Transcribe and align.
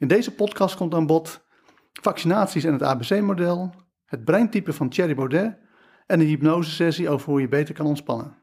In 0.00 0.08
deze 0.08 0.34
podcast 0.34 0.76
komt 0.76 0.94
aan 0.94 1.06
bod 1.06 1.44
vaccinaties 1.92 2.64
en 2.64 2.72
het 2.72 2.82
ABC-model, 2.82 3.74
het 4.04 4.24
breintype 4.24 4.72
van 4.72 4.88
Thierry 4.88 5.14
Baudet 5.14 5.58
en 6.06 6.20
een 6.20 6.26
hypnosesessie 6.26 7.08
over 7.08 7.30
hoe 7.30 7.40
je 7.40 7.48
beter 7.48 7.74
kan 7.74 7.86
ontspannen. 7.86 8.36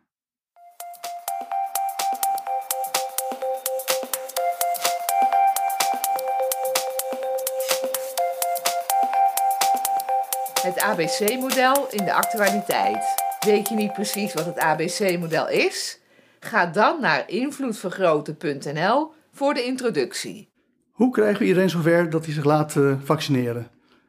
Het 10.62 10.80
ABC-model 10.80 11.88
in 11.90 12.06
de 12.06 12.14
actualiteit. 12.14 13.06
Weet 13.40 13.70
je 13.70 13.76
niet 13.76 13.94
precies 13.94 14.34
wat 14.34 14.46
het 14.46 14.60
ABC-model 14.60 15.50
is? 15.50 16.00
Ga 16.40 16.66
dan 16.66 17.02
naar 17.02 17.30
invloedvergroten.nl 17.30 19.12
voor 19.32 19.54
de 19.54 19.64
introductie. 19.64 20.56
Hoe 20.98 21.12
krijgen 21.12 21.40
we 21.40 21.46
iedereen 21.46 21.70
zover 21.70 22.10
dat 22.10 22.26
hij 22.26 22.34
zich 22.34 22.44
laat 22.44 22.76
uh, 22.76 22.96
vaccineren? 23.04 23.68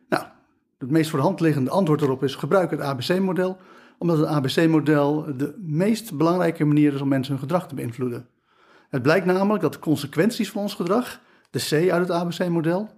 Nou, 0.09 0.25
het 0.79 0.91
meest 0.91 1.11
voor 1.11 1.19
de 1.19 1.25
hand 1.25 1.41
liggende 1.41 1.71
antwoord 1.71 2.03
erop 2.03 2.23
is 2.23 2.35
gebruik 2.35 2.71
het 2.71 2.81
ABC-model, 2.81 3.57
omdat 3.99 4.19
het 4.19 4.27
ABC-model 4.27 5.37
de 5.37 5.55
meest 5.59 6.17
belangrijke 6.17 6.65
manier 6.65 6.95
is 6.95 7.01
om 7.01 7.09
mensen 7.09 7.33
hun 7.33 7.43
gedrag 7.43 7.69
te 7.69 7.75
beïnvloeden. 7.75 8.29
Het 8.89 9.03
blijkt 9.03 9.27
namelijk 9.27 9.63
dat 9.63 9.73
de 9.73 9.79
consequenties 9.79 10.51
van 10.51 10.63
ons 10.63 10.75
gedrag, 10.75 11.21
de 11.51 11.59
C 11.59 11.91
uit 11.91 12.09
het 12.09 12.11
ABC-model, 12.11 12.91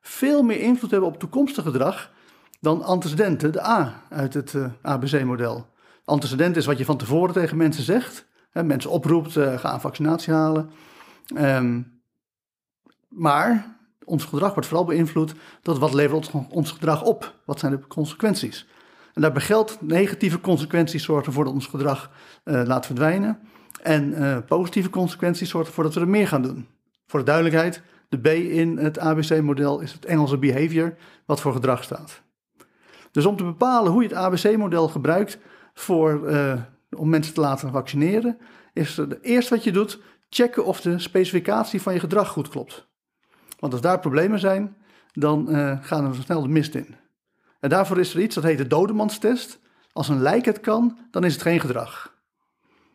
veel 0.00 0.42
meer 0.42 0.60
invloed 0.60 0.90
hebben 0.90 1.08
op 1.08 1.18
toekomstig 1.18 1.64
gedrag 1.64 2.12
dan 2.60 2.82
antecedenten, 2.82 3.52
de 3.52 3.66
A 3.66 4.02
uit 4.08 4.34
het 4.34 4.52
uh, 4.52 4.66
ABC-model. 4.82 5.66
Antecedent 6.04 6.56
is 6.56 6.66
wat 6.66 6.78
je 6.78 6.84
van 6.84 6.96
tevoren 6.96 7.34
tegen 7.34 7.56
mensen 7.56 7.84
zegt. 7.84 8.26
Hè, 8.50 8.64
mensen 8.64 8.90
oproept, 8.90 9.36
uh, 9.36 9.58
ga 9.58 9.74
een 9.74 9.80
vaccinatie 9.80 10.32
halen. 10.32 10.70
Um, 11.36 11.95
maar 13.16 13.76
ons 14.04 14.24
gedrag 14.24 14.52
wordt 14.52 14.68
vooral 14.68 14.86
beïnvloed 14.86 15.34
door 15.62 15.78
wat 15.78 15.94
levert 15.94 16.30
ons, 16.50 16.70
gedrag 16.70 17.02
op? 17.02 17.34
Wat 17.44 17.58
zijn 17.58 17.72
de 17.72 17.86
consequenties? 17.86 18.66
En 19.14 19.22
daarbij 19.22 19.42
geldt, 19.42 19.78
negatieve 19.80 20.40
consequenties 20.40 21.04
zorgen 21.04 21.26
ervoor 21.26 21.44
dat 21.44 21.52
ons 21.52 21.66
gedrag 21.66 22.10
uh, 22.44 22.62
laat 22.64 22.86
verdwijnen. 22.86 23.38
En 23.82 24.12
uh, 24.12 24.38
positieve 24.46 24.90
consequenties 24.90 25.50
zorgen 25.50 25.68
ervoor 25.68 25.84
dat 25.84 25.94
we 25.94 26.00
er 26.00 26.08
meer 26.08 26.28
gaan 26.28 26.42
doen. 26.42 26.66
Voor 27.06 27.18
de 27.18 27.24
duidelijkheid, 27.24 27.82
de 28.08 28.18
B 28.18 28.26
in 28.26 28.76
het 28.78 28.98
ABC-model 28.98 29.80
is 29.80 29.92
het 29.92 30.04
Engelse 30.04 30.38
behavior, 30.38 30.94
wat 31.26 31.40
voor 31.40 31.52
gedrag 31.52 31.84
staat. 31.84 32.22
Dus 33.10 33.26
om 33.26 33.36
te 33.36 33.44
bepalen 33.44 33.92
hoe 33.92 34.02
je 34.02 34.08
het 34.08 34.16
ABC-model 34.16 34.88
gebruikt 34.88 35.38
voor, 35.74 36.30
uh, 36.30 36.60
om 36.96 37.08
mensen 37.08 37.34
te 37.34 37.40
laten 37.40 37.70
vaccineren, 37.70 38.38
is 38.72 38.96
het 38.96 39.22
eerste 39.22 39.54
wat 39.54 39.64
je 39.64 39.72
doet, 39.72 40.00
checken 40.28 40.64
of 40.64 40.80
de 40.80 40.98
specificatie 40.98 41.82
van 41.82 41.92
je 41.92 42.00
gedrag 42.00 42.28
goed 42.28 42.48
klopt. 42.48 42.86
Want 43.58 43.72
als 43.72 43.82
daar 43.82 44.00
problemen 44.00 44.38
zijn, 44.38 44.76
dan 45.12 45.46
uh, 45.50 45.78
gaan 45.80 46.10
we 46.10 46.22
snel 46.22 46.42
de 46.42 46.48
mist 46.48 46.74
in. 46.74 46.96
En 47.60 47.68
daarvoor 47.68 47.98
is 47.98 48.14
er 48.14 48.20
iets 48.20 48.34
dat 48.34 48.44
heet 48.44 48.58
de 48.58 48.66
dodemanstest. 48.66 49.58
Als 49.92 50.08
een 50.08 50.20
lijk 50.20 50.44
het 50.44 50.60
kan, 50.60 50.98
dan 51.10 51.24
is 51.24 51.32
het 51.32 51.42
geen 51.42 51.60
gedrag. 51.60 52.14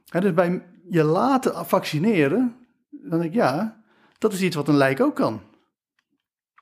He, 0.05 0.19
dus 0.19 0.33
bij 0.33 0.65
je 0.89 1.03
laten 1.03 1.65
vaccineren, 1.65 2.55
dan 2.89 3.19
denk 3.19 3.23
ik 3.23 3.33
ja, 3.33 3.81
dat 4.17 4.33
is 4.33 4.41
iets 4.41 4.55
wat 4.55 4.67
een 4.67 4.77
lijk 4.77 4.99
ook 4.99 5.15
kan. 5.15 5.41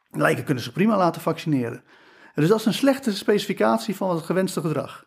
Lijken 0.09 0.44
kunnen 0.44 0.64
zich 0.64 0.73
prima 0.73 0.97
laten 0.97 1.22
vaccineren. 1.22 1.83
En 2.33 2.42
dus 2.42 2.47
dat 2.47 2.59
is 2.59 2.66
een 2.66 2.73
slechte 2.73 3.16
specificatie 3.16 3.95
van 3.95 4.16
het 4.16 4.23
gewenste 4.25 4.61
gedrag. 4.61 5.05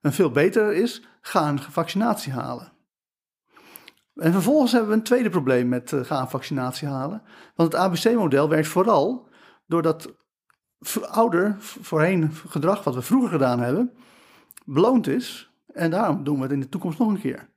En 0.00 0.12
veel 0.12 0.30
beter 0.30 0.72
is, 0.72 1.02
ga 1.20 1.48
een 1.48 1.58
vaccinatie 1.58 2.32
halen. 2.32 2.72
En 4.20 4.32
vervolgens 4.32 4.72
hebben 4.72 4.90
we 4.90 4.96
een 4.96 5.02
tweede 5.02 5.30
probleem 5.30 5.68
met 5.68 5.92
uh, 5.92 6.04
gaan 6.04 6.30
vaccinatie 6.30 6.88
halen. 6.88 7.22
Want 7.54 7.72
het 7.72 7.80
ABC-model 7.80 8.48
werkt 8.48 8.68
vooral 8.68 9.28
doordat 9.66 10.14
ouder, 11.00 11.56
voorheen 11.58 12.32
gedrag 12.48 12.84
wat 12.84 12.94
we 12.94 13.02
vroeger 13.02 13.30
gedaan 13.30 13.60
hebben, 13.60 13.92
beloond 14.64 15.06
is. 15.06 15.52
En 15.72 15.90
daarom 15.90 16.24
doen 16.24 16.36
we 16.36 16.42
het 16.42 16.52
in 16.52 16.60
de 16.60 16.68
toekomst 16.68 16.98
nog 16.98 17.08
een 17.08 17.20
keer. 17.20 17.48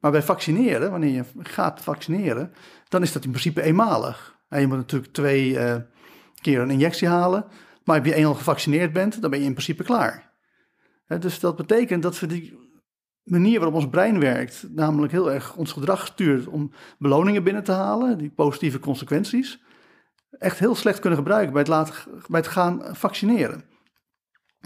Maar 0.00 0.10
bij 0.10 0.22
vaccineren, 0.22 0.90
wanneer 0.90 1.10
je 1.10 1.24
gaat 1.38 1.82
vaccineren, 1.82 2.52
dan 2.88 3.02
is 3.02 3.12
dat 3.12 3.24
in 3.24 3.30
principe 3.30 3.62
eenmalig. 3.62 4.38
En 4.48 4.60
je 4.60 4.66
moet 4.66 4.76
natuurlijk 4.76 5.12
twee 5.12 5.50
uh, 5.50 5.76
keer 6.40 6.60
een 6.60 6.70
injectie 6.70 7.08
halen. 7.08 7.44
Maar 7.84 7.98
als 7.98 8.06
je 8.06 8.14
eenmaal 8.14 8.34
gevaccineerd 8.34 8.92
bent, 8.92 9.20
dan 9.20 9.30
ben 9.30 9.38
je 9.38 9.46
in 9.46 9.52
principe 9.52 9.82
klaar. 9.82 10.32
dus 11.06 11.40
dat 11.40 11.56
betekent 11.56 12.02
dat 12.02 12.20
we 12.20 12.26
die 12.26 12.63
manier 13.24 13.60
waarop 13.60 13.74
ons 13.74 13.88
brein 13.88 14.18
werkt, 14.18 14.66
namelijk 14.70 15.12
heel 15.12 15.32
erg 15.32 15.56
ons 15.56 15.72
gedrag 15.72 16.06
stuurt 16.06 16.46
om 16.46 16.70
beloningen 16.98 17.44
binnen 17.44 17.64
te 17.64 17.72
halen, 17.72 18.18
die 18.18 18.30
positieve 18.30 18.78
consequenties, 18.78 19.62
echt 20.38 20.58
heel 20.58 20.74
slecht 20.74 20.98
kunnen 20.98 21.18
gebruiken 21.18 21.52
bij 21.52 21.62
het, 21.62 21.70
laten, 21.70 21.94
bij 22.28 22.40
het 22.40 22.48
gaan 22.48 22.82
vaccineren. 22.92 23.64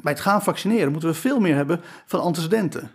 Bij 0.03 0.13
het 0.13 0.21
gaan 0.21 0.43
vaccineren 0.43 0.91
moeten 0.93 1.09
we 1.09 1.15
veel 1.15 1.41
meer 1.41 1.55
hebben 1.55 1.81
van 2.07 2.21
antecedenten. 2.21 2.91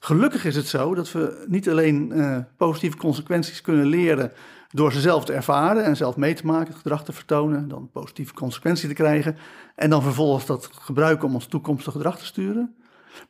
Gelukkig 0.00 0.44
is 0.44 0.56
het 0.56 0.66
zo 0.66 0.94
dat 0.94 1.12
we 1.12 1.44
niet 1.48 1.68
alleen 1.68 2.12
uh, 2.12 2.38
positieve 2.56 2.96
consequenties 2.96 3.60
kunnen 3.60 3.86
leren 3.86 4.32
door 4.70 4.92
ze 4.92 5.00
zelf 5.00 5.24
te 5.24 5.32
ervaren 5.32 5.84
en 5.84 5.96
zelf 5.96 6.16
mee 6.16 6.34
te 6.34 6.46
maken, 6.46 6.66
het 6.66 6.76
gedrag 6.76 7.04
te 7.04 7.12
vertonen, 7.12 7.68
dan 7.68 7.90
positieve 7.92 8.34
consequenties 8.34 8.88
te 8.88 8.94
krijgen 8.94 9.36
en 9.74 9.90
dan 9.90 10.02
vervolgens 10.02 10.46
dat 10.46 10.70
gebruiken 10.72 11.28
om 11.28 11.34
ons 11.34 11.46
toekomstige 11.46 11.96
gedrag 11.96 12.18
te 12.18 12.24
sturen. 12.24 12.76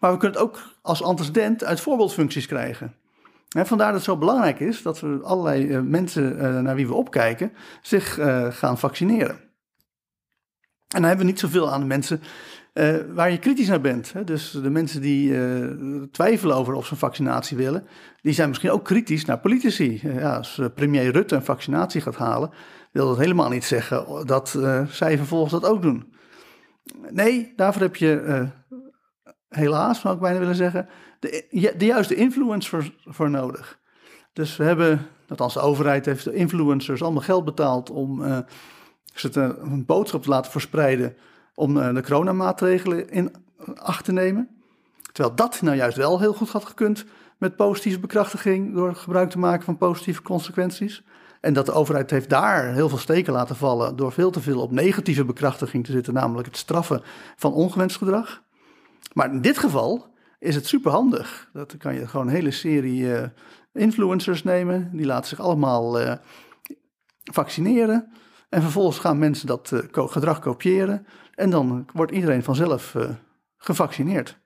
Maar 0.00 0.12
we 0.12 0.18
kunnen 0.18 0.38
het 0.38 0.48
ook 0.48 0.58
als 0.82 1.02
antecedent 1.02 1.64
uit 1.64 1.80
voorbeeldfuncties 1.80 2.46
krijgen. 2.46 2.94
En 3.56 3.66
vandaar 3.66 3.86
dat 3.86 3.96
het 3.96 4.04
zo 4.04 4.16
belangrijk 4.16 4.60
is 4.60 4.82
dat 4.82 5.00
we 5.00 5.18
allerlei 5.22 5.66
uh, 5.66 5.80
mensen 5.80 6.36
uh, 6.36 6.60
naar 6.60 6.74
wie 6.74 6.86
we 6.86 6.94
opkijken 6.94 7.52
zich 7.82 8.18
uh, 8.18 8.46
gaan 8.50 8.78
vaccineren. 8.78 9.34
En 10.88 11.00
dan 11.00 11.04
hebben 11.04 11.26
we 11.26 11.30
niet 11.30 11.40
zoveel 11.40 11.72
aan 11.72 11.80
de 11.80 11.86
mensen 11.86 12.20
waar 13.14 13.30
je 13.30 13.38
kritisch 13.38 13.68
naar 13.68 13.80
bent. 13.80 14.12
Dus 14.24 14.50
de 14.50 14.70
mensen 14.70 15.00
die 15.00 15.38
twijfelen 16.10 16.56
over 16.56 16.74
of 16.74 16.86
ze 16.86 16.92
een 16.92 16.98
vaccinatie 16.98 17.56
willen, 17.56 17.86
die 18.20 18.32
zijn 18.32 18.48
misschien 18.48 18.70
ook 18.70 18.84
kritisch 18.84 19.24
naar 19.24 19.38
politici. 19.38 20.00
ja, 20.02 20.36
als 20.36 20.60
premier 20.74 21.12
Rutte 21.12 21.34
een 21.34 21.44
vaccinatie 21.44 22.00
gaat 22.00 22.16
halen, 22.16 22.50
wil 22.92 23.08
dat 23.08 23.18
helemaal 23.18 23.48
niet 23.48 23.64
zeggen 23.64 24.26
dat 24.26 24.58
zij 24.88 25.16
vervolgens 25.16 25.52
dat 25.52 25.64
ook 25.64 25.82
doen. 25.82 26.12
Nee, 27.10 27.52
daarvoor 27.56 27.82
heb 27.82 27.96
je 27.96 28.48
helaas 29.48 30.00
zou 30.00 30.14
ik 30.14 30.20
bijna 30.20 30.38
willen 30.38 30.54
zeggen, 30.54 30.88
de, 31.18 31.44
de 31.76 31.84
juiste 31.84 32.14
influence 32.14 32.92
voor, 33.04 33.30
nodig. 33.30 33.78
Dus 34.32 34.56
we 34.56 34.64
hebben, 34.64 35.06
althans 35.28 35.54
de 35.54 35.60
overheid 35.60 36.06
heeft 36.06 36.24
de 36.24 36.34
influencers 36.34 37.02
allemaal 37.02 37.22
geld 37.22 37.44
betaald 37.44 37.90
om 37.90 38.22
uh, 38.22 38.38
een 39.32 39.84
boodschap 39.86 40.22
te 40.22 40.28
laten 40.28 40.50
verspreiden 40.50 41.16
om 41.54 41.76
uh, 41.76 41.94
de 41.94 42.02
coronamaatregelen 42.02 43.10
in 43.10 43.34
acht 43.74 44.04
te 44.04 44.12
nemen. 44.12 44.48
Terwijl 45.12 45.36
dat 45.36 45.62
nou 45.62 45.76
juist 45.76 45.96
wel 45.96 46.20
heel 46.20 46.34
goed 46.34 46.50
had 46.50 46.64
gekund 46.64 47.04
met 47.38 47.56
positieve 47.56 47.98
bekrachtiging 47.98 48.74
door 48.74 48.94
gebruik 48.94 49.30
te 49.30 49.38
maken 49.38 49.64
van 49.64 49.76
positieve 49.76 50.22
consequenties. 50.22 51.02
En 51.40 51.52
dat 51.52 51.66
de 51.66 51.72
overheid 51.72 52.10
heeft 52.10 52.28
daar 52.28 52.72
heel 52.72 52.88
veel 52.88 52.98
steken 52.98 53.32
laten 53.32 53.56
vallen 53.56 53.96
door 53.96 54.12
veel 54.12 54.30
te 54.30 54.40
veel 54.40 54.60
op 54.60 54.70
negatieve 54.70 55.24
bekrachtiging 55.24 55.84
te 55.84 55.92
zitten, 55.92 56.14
namelijk 56.14 56.46
het 56.46 56.56
straffen 56.56 57.02
van 57.36 57.52
ongewenst 57.52 57.96
gedrag. 57.96 58.42
Maar 59.12 59.32
in 59.32 59.40
dit 59.40 59.58
geval 59.58 60.14
is 60.38 60.54
het 60.54 60.66
superhandig. 60.66 61.50
Dat 61.52 61.76
kan 61.76 61.94
je 61.94 62.08
gewoon 62.08 62.26
een 62.26 62.34
hele 62.34 62.50
serie 62.50 63.00
uh, 63.00 63.22
influencers 63.72 64.42
nemen. 64.42 64.90
Die 64.92 65.06
laten 65.06 65.28
zich 65.28 65.40
allemaal 65.40 66.00
uh, 66.00 66.14
vaccineren. 67.32 68.12
En 68.48 68.62
vervolgens 68.62 68.98
gaan 68.98 69.18
mensen 69.18 69.46
dat 69.46 69.70
uh, 69.70 69.80
gedrag 69.92 70.38
kopiëren. 70.38 71.06
En 71.34 71.50
dan 71.50 71.86
wordt 71.92 72.12
iedereen 72.12 72.42
vanzelf 72.42 72.96
gevaccineerd. 73.56 74.38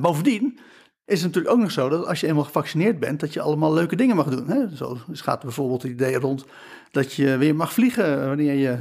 bovendien 0.00 0.58
is 1.04 1.22
het 1.22 1.26
natuurlijk 1.26 1.54
ook 1.54 1.60
nog 1.60 1.70
zo 1.70 1.88
dat 1.88 2.06
als 2.06 2.20
je 2.20 2.26
eenmaal 2.26 2.44
gevaccineerd 2.44 2.98
bent, 2.98 3.20
dat 3.20 3.32
je 3.32 3.40
allemaal 3.40 3.72
leuke 3.72 3.96
dingen 3.96 4.16
mag 4.16 4.26
doen. 4.26 4.48
Hè? 4.48 4.76
Zo 4.76 4.98
gaat 5.12 5.42
bijvoorbeeld 5.42 5.82
het 5.82 5.92
idee 5.92 6.18
rond 6.18 6.44
dat 6.90 7.12
je 7.12 7.36
weer 7.36 7.56
mag 7.56 7.72
vliegen 7.72 8.26
wanneer 8.26 8.54
je 8.54 8.78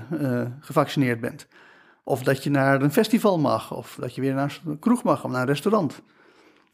gevaccineerd 0.60 1.20
bent. 1.20 1.48
Of 2.08 2.24
dat 2.24 2.44
je 2.44 2.50
naar 2.50 2.82
een 2.82 2.92
festival 2.92 3.40
mag, 3.40 3.74
of 3.74 3.98
dat 4.00 4.16
je 4.16 4.22
weer 4.22 4.34
naar 4.34 4.62
een 4.66 4.80
kroeg 4.80 5.04
mag 5.04 5.24
of 5.24 5.32
naar 5.32 5.42
een 5.42 5.48
restaurant. 5.48 6.02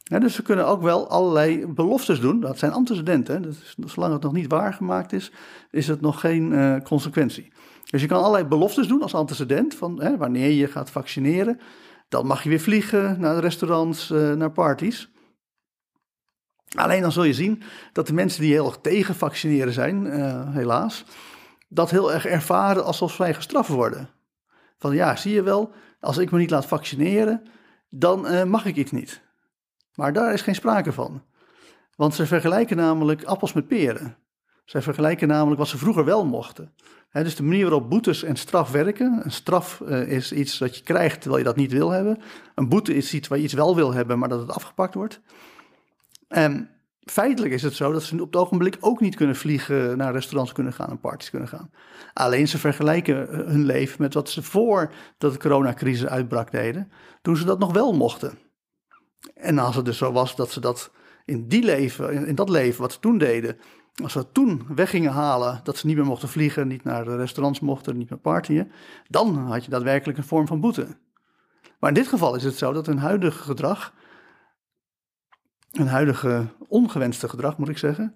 dus 0.02 0.36
we 0.36 0.42
kunnen 0.42 0.66
ook 0.66 0.82
wel 0.82 1.08
allerlei 1.08 1.66
beloftes 1.66 2.20
doen. 2.20 2.40
Dat 2.40 2.58
zijn 2.58 2.72
antecedenten. 2.72 3.42
Dus 3.42 3.76
zolang 3.86 4.12
het 4.12 4.22
nog 4.22 4.32
niet 4.32 4.50
waargemaakt 4.50 5.12
is, 5.12 5.32
is 5.70 5.88
het 5.88 6.00
nog 6.00 6.20
geen 6.20 6.52
uh, 6.52 6.76
consequentie. 6.80 7.52
Dus 7.90 8.00
je 8.00 8.06
kan 8.06 8.18
allerlei 8.18 8.44
beloftes 8.44 8.86
doen 8.86 9.02
als 9.02 9.14
antecedent. 9.14 9.74
Van 9.74 10.02
hè, 10.02 10.16
wanneer 10.16 10.50
je 10.50 10.66
gaat 10.66 10.90
vaccineren, 10.90 11.60
dan 12.08 12.26
mag 12.26 12.42
je 12.42 12.48
weer 12.48 12.60
vliegen 12.60 13.20
naar 13.20 13.38
restaurants, 13.38 14.10
uh, 14.10 14.32
naar 14.32 14.52
parties. 14.52 15.10
Alleen 16.74 17.02
dan 17.02 17.12
zul 17.12 17.24
je 17.24 17.34
zien 17.34 17.62
dat 17.92 18.06
de 18.06 18.12
mensen 18.12 18.40
die 18.40 18.52
heel 18.52 18.66
erg 18.66 18.78
tegen 18.82 19.14
vaccineren 19.14 19.72
zijn, 19.72 20.06
uh, 20.06 20.54
helaas, 20.54 21.04
dat 21.68 21.90
heel 21.90 22.12
erg 22.12 22.26
ervaren 22.26 22.84
alsof 22.84 23.12
zij 23.12 23.34
gestraft 23.34 23.68
worden. 23.68 24.08
Van 24.82 24.94
ja, 24.94 25.16
zie 25.16 25.32
je 25.32 25.42
wel, 25.42 25.72
als 26.00 26.18
ik 26.18 26.30
me 26.30 26.38
niet 26.38 26.50
laat 26.50 26.66
vaccineren, 26.66 27.42
dan 27.88 28.26
uh, 28.26 28.44
mag 28.44 28.64
ik 28.64 28.76
iets 28.76 28.90
niet. 28.90 29.22
Maar 29.94 30.12
daar 30.12 30.32
is 30.32 30.42
geen 30.42 30.54
sprake 30.54 30.92
van. 30.92 31.22
Want 31.96 32.14
ze 32.14 32.26
vergelijken 32.26 32.76
namelijk 32.76 33.24
appels 33.24 33.52
met 33.52 33.66
peren. 33.66 34.16
Zij 34.64 34.82
vergelijken 34.82 35.28
namelijk 35.28 35.58
wat 35.58 35.68
ze 35.68 35.78
vroeger 35.78 36.04
wel 36.04 36.26
mochten. 36.26 36.74
dus 37.12 37.36
de 37.36 37.42
manier 37.42 37.62
waarop 37.62 37.90
boetes 37.90 38.22
en 38.22 38.36
straf 38.36 38.70
werken. 38.70 39.20
Een 39.24 39.32
straf 39.32 39.80
eh, 39.80 40.08
is 40.08 40.32
iets 40.32 40.58
dat 40.58 40.76
je 40.76 40.82
krijgt 40.82 41.20
terwijl 41.20 41.42
je 41.42 41.48
dat 41.48 41.56
niet 41.56 41.72
wil 41.72 41.90
hebben. 41.90 42.18
Een 42.54 42.68
boete 42.68 42.94
is 42.94 43.14
iets 43.14 43.28
waar 43.28 43.38
je 43.38 43.44
iets 43.44 43.52
wel 43.52 43.74
wil 43.74 43.92
hebben, 43.92 44.18
maar 44.18 44.28
dat 44.28 44.40
het 44.40 44.50
afgepakt 44.50 44.94
wordt. 44.94 45.20
En 46.28 46.70
feitelijk 47.04 47.54
is 47.54 47.62
het 47.62 47.74
zo 47.74 47.92
dat 47.92 48.02
ze 48.02 48.14
op 48.14 48.32
het 48.32 48.42
ogenblik 48.42 48.76
ook 48.80 49.00
niet 49.00 49.14
kunnen 49.14 49.36
vliegen, 49.36 49.96
naar 49.96 50.12
restaurants 50.12 50.52
kunnen 50.52 50.72
gaan 50.72 50.90
en 50.90 51.00
parties 51.00 51.30
kunnen 51.30 51.48
gaan. 51.48 51.70
Alleen 52.12 52.48
ze 52.48 52.58
vergelijken 52.58 53.28
eh, 53.28 53.38
hun 53.38 53.64
leven 53.64 54.02
met 54.02 54.14
wat 54.14 54.30
ze 54.30 54.42
voor 54.42 54.92
dat 55.18 55.32
de 55.32 55.38
coronacrisis 55.38 56.06
uitbrak 56.06 56.50
deden, 56.50 56.92
toen 57.22 57.36
ze 57.36 57.44
dat 57.44 57.58
nog 57.58 57.72
wel 57.72 57.92
mochten. 57.92 58.38
En 59.34 59.58
als 59.58 59.76
het 59.76 59.84
dus 59.84 59.98
zo 59.98 60.12
was 60.12 60.36
dat 60.36 60.50
ze 60.50 60.60
dat 60.60 60.90
in, 61.24 61.48
die 61.48 61.62
leven, 61.62 62.26
in 62.26 62.34
dat 62.34 62.48
leven 62.48 62.80
wat 62.80 62.92
ze 62.92 62.98
toen 62.98 63.18
deden, 63.18 63.58
als 64.02 64.14
we 64.14 64.32
toen 64.32 64.66
weg 64.74 64.90
gingen 64.90 65.12
halen 65.12 65.60
dat 65.62 65.76
ze 65.76 65.86
niet 65.86 65.96
meer 65.96 66.06
mochten 66.06 66.28
vliegen, 66.28 66.68
niet 66.68 66.84
naar 66.84 67.06
restaurants 67.06 67.60
mochten, 67.60 67.96
niet 67.96 68.10
meer 68.10 68.18
partyen, 68.18 68.72
dan 69.08 69.36
had 69.36 69.64
je 69.64 69.70
daadwerkelijk 69.70 70.18
een 70.18 70.24
vorm 70.24 70.46
van 70.46 70.60
boete. 70.60 70.86
Maar 71.78 71.90
in 71.90 71.96
dit 71.96 72.08
geval 72.08 72.34
is 72.34 72.44
het 72.44 72.56
zo 72.56 72.72
dat 72.72 72.86
hun 72.86 72.98
huidige 72.98 73.42
gedrag, 73.42 73.92
een 75.72 75.86
huidige 75.86 76.46
ongewenste 76.68 77.28
gedrag 77.28 77.58
moet 77.58 77.68
ik 77.68 77.78
zeggen, 77.78 78.14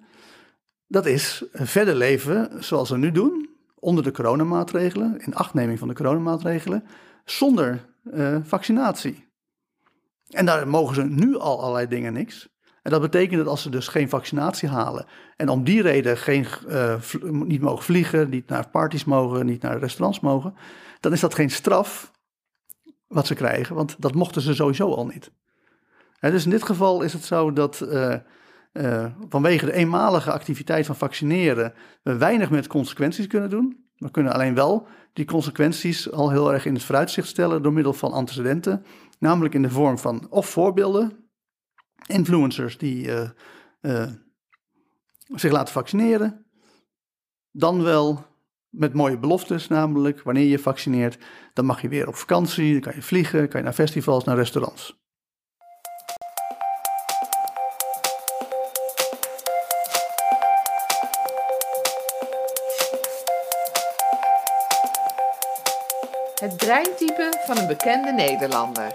dat 0.87 1.07
is 1.07 1.45
verder 1.53 1.95
leven 1.95 2.65
zoals 2.65 2.91
we 2.91 2.97
nu 2.97 3.13
doen, 3.13 3.49
onder 3.75 4.05
de 4.05 4.11
coronamaatregelen, 4.11 5.19
in 5.19 5.35
achtneming 5.35 5.79
van 5.79 5.89
de 5.89 5.95
coronamaatregelen, 5.95 6.85
zonder 7.25 7.87
uh, 8.05 8.37
vaccinatie. 8.43 9.29
En 10.29 10.47
daar 10.47 10.69
mogen 10.69 10.95
ze 10.95 11.05
nu 11.05 11.37
al 11.37 11.61
allerlei 11.61 11.87
dingen 11.89 12.13
niks. 12.13 12.49
En 12.83 12.91
dat 12.91 13.01
betekent 13.01 13.39
dat 13.39 13.47
als 13.47 13.63
ze 13.63 13.71
dus 13.71 13.89
geen 13.89 14.09
vaccinatie 14.09 14.69
halen 14.69 15.07
en 15.37 15.49
om 15.49 15.65
die 15.65 15.83
reden 15.83 16.17
geen, 16.17 16.47
uh, 16.69 16.95
niet 17.23 17.61
mogen 17.61 17.85
vliegen, 17.85 18.29
niet 18.29 18.49
naar 18.49 18.69
parties 18.69 19.05
mogen, 19.05 19.47
niet 19.47 19.63
naar 19.63 19.79
restaurants 19.79 20.21
mogen, 20.21 20.55
dan 21.01 21.13
is 21.13 21.21
dat 21.21 21.35
geen 21.35 21.51
straf 21.51 22.13
wat 23.07 23.27
ze 23.27 23.35
krijgen, 23.35 23.75
want 23.75 23.97
dat 23.99 24.15
mochten 24.15 24.43
ze 24.43 24.55
sowieso 24.55 24.95
al 24.95 25.07
niet. 25.07 25.31
Dus 26.21 26.45
in 26.45 26.51
dit 26.51 26.63
geval 26.63 27.03
is 27.03 27.13
het 27.13 27.25
zo 27.25 27.53
dat 27.53 27.81
uh, 27.81 28.15
uh, 28.73 29.07
vanwege 29.29 29.67
de 29.67 29.73
eenmalige 29.73 30.33
activiteit 30.33 30.87
van 30.87 30.97
vaccineren 30.97 31.75
we 32.03 32.17
weinig 32.17 32.51
met 32.51 32.67
consequenties 32.67 33.27
kunnen 33.27 33.51
doen. 33.51 33.85
We 33.97 34.11
kunnen 34.11 34.33
alleen 34.33 34.55
wel 34.55 34.89
die 35.13 35.25
consequenties 35.25 36.11
al 36.11 36.31
heel 36.31 36.53
erg 36.53 36.67
in 36.67 36.75
het 36.75 36.85
vooruitzicht 36.85 37.29
stellen 37.29 37.63
door 37.63 37.73
middel 37.73 37.93
van 37.93 38.13
antecedenten, 38.13 38.85
namelijk 39.19 39.55
in 39.55 39.63
de 39.63 39.71
vorm 39.71 39.99
van 39.99 40.27
of 40.31 40.49
voorbeelden, 40.49 41.31
influencers 42.07 42.79
die 42.79 43.07
uh, 43.81 44.11
zich 45.27 45.53
laten 45.53 45.73
vaccineren. 45.73 46.47
Dan 47.51 47.83
wel 47.83 48.27
met 48.69 48.93
mooie 48.93 49.19
beloftes, 49.19 49.69
namelijk 49.69 50.23
wanneer 50.23 50.47
je 50.47 50.59
vaccineert, 50.59 51.19
dan 51.53 51.65
mag 51.65 51.83
je 51.83 51.89
weer 51.89 52.09
op 52.09 52.15
vakantie, 52.15 52.73
dan 52.73 52.81
kan 52.81 52.95
je 52.95 53.03
vliegen, 53.03 53.49
kan 53.49 53.61
je 53.61 53.65
naar 53.65 53.75
festivals, 53.75 54.25
naar 54.25 54.37
restaurants. 54.37 55.06
Het 66.41 66.57
breintype 66.57 67.43
van 67.47 67.59
een 67.59 67.67
bekende 67.67 68.13
Nederlander. 68.13 68.93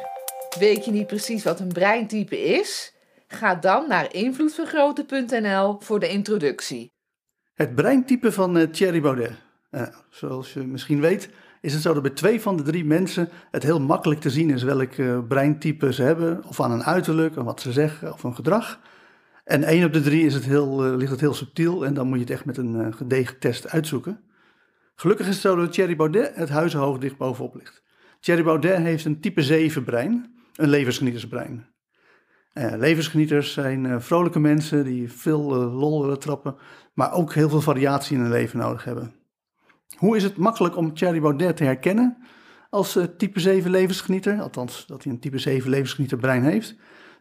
Weet 0.60 0.86
je 0.86 0.92
niet 0.92 1.08
precies 1.08 1.44
wat 1.44 1.60
een 1.60 1.72
breintype 1.72 2.42
is? 2.44 2.94
Ga 3.28 3.56
dan 3.56 3.88
naar 3.88 4.14
invloedvergroten.nl 4.14 5.78
voor 5.80 6.00
de 6.00 6.10
introductie. 6.10 6.92
Het 7.54 7.76
breintype 7.76 8.32
van 8.32 8.58
uh, 8.58 8.64
Thierry 8.64 9.02
Baudet. 9.02 9.32
Uh, 9.72 9.88
zoals 10.10 10.54
je 10.54 10.60
misschien 10.60 11.02
weet, 11.02 11.30
is 11.62 11.74
het 11.74 11.82
zo 11.82 11.94
dat 11.94 12.02
bij 12.02 12.12
twee 12.12 12.42
van 12.42 12.58
de 12.58 12.64
drie 12.64 12.86
mensen 12.86 13.30
het 13.52 13.64
heel 13.64 13.80
makkelijk 13.80 14.22
te 14.22 14.30
zien 14.30 14.50
is 14.50 14.64
welk 14.64 14.98
uh, 14.98 15.20
breintype 15.28 15.94
ze 15.94 16.04
hebben, 16.04 16.44
of 16.48 16.62
aan 16.62 16.72
een 16.72 16.84
uiterlijk, 16.84 17.38
of 17.38 17.44
wat 17.44 17.62
ze 17.62 17.72
zeggen, 17.72 18.14
of 18.14 18.24
een 18.24 18.36
gedrag. 18.36 18.80
En 19.44 19.64
één 19.64 19.86
op 19.86 19.94
de 19.94 20.02
drie 20.02 20.26
is 20.26 20.34
het 20.34 20.46
heel, 20.46 20.82
ligt 20.82 21.12
het 21.12 21.20
heel 21.20 21.34
subtiel 21.34 21.86
en 21.86 21.94
dan 21.94 22.08
moet 22.08 22.18
je 22.18 22.24
het 22.24 22.34
echt 22.34 22.46
met 22.46 22.58
een 22.58 22.94
gedegen 22.94 23.40
test 23.40 23.70
uitzoeken. 23.70 24.22
Gelukkig 25.02 25.28
is 25.28 25.34
het 25.34 25.42
zo 25.42 25.56
dat 25.56 25.74
Thierry 25.74 25.96
Baudet 25.96 26.36
het 26.36 26.50
huizenhoog 26.50 26.98
dicht 26.98 27.18
bovenop 27.18 27.56
ligt. 27.56 27.84
Thierry 28.20 28.44
Baudet 28.44 28.78
heeft 28.78 29.06
een 29.06 29.20
type 29.22 29.42
7 29.42 29.84
brein, 29.84 30.36
een 30.56 30.70
levensgenietersbrein. 30.70 31.68
Uh, 32.54 32.74
levensgenieters 32.78 33.54
zijn 33.54 33.84
uh, 33.84 34.00
vrolijke 34.00 34.40
mensen 34.40 34.84
die 34.84 35.12
veel 35.12 35.64
uh, 35.64 35.80
lol 35.80 36.18
trappen, 36.18 36.56
maar 36.94 37.14
ook 37.14 37.34
heel 37.34 37.50
veel 37.50 37.62
variatie 37.62 38.16
in 38.16 38.22
hun 38.22 38.32
leven 38.32 38.60
nodig 38.60 38.84
hebben. 38.84 39.16
Hoe 39.98 40.16
is 40.16 40.24
het 40.24 40.38
makkelijk 40.38 40.78
om 40.78 40.94
Thierry 40.94 41.22
Baudet 41.22 41.58
te 41.58 41.64
herkennen 41.64 42.18
als 42.70 43.00
type 43.18 43.40
7 43.40 43.72
levensgenieter? 43.72 44.42
Althans, 44.42 44.86
dat 44.86 45.04
hij 45.04 45.12
een 45.14 45.20
type 45.20 45.38
7 45.38 45.70
levensgenieterbrein 45.70 46.44
heeft. 46.44 46.76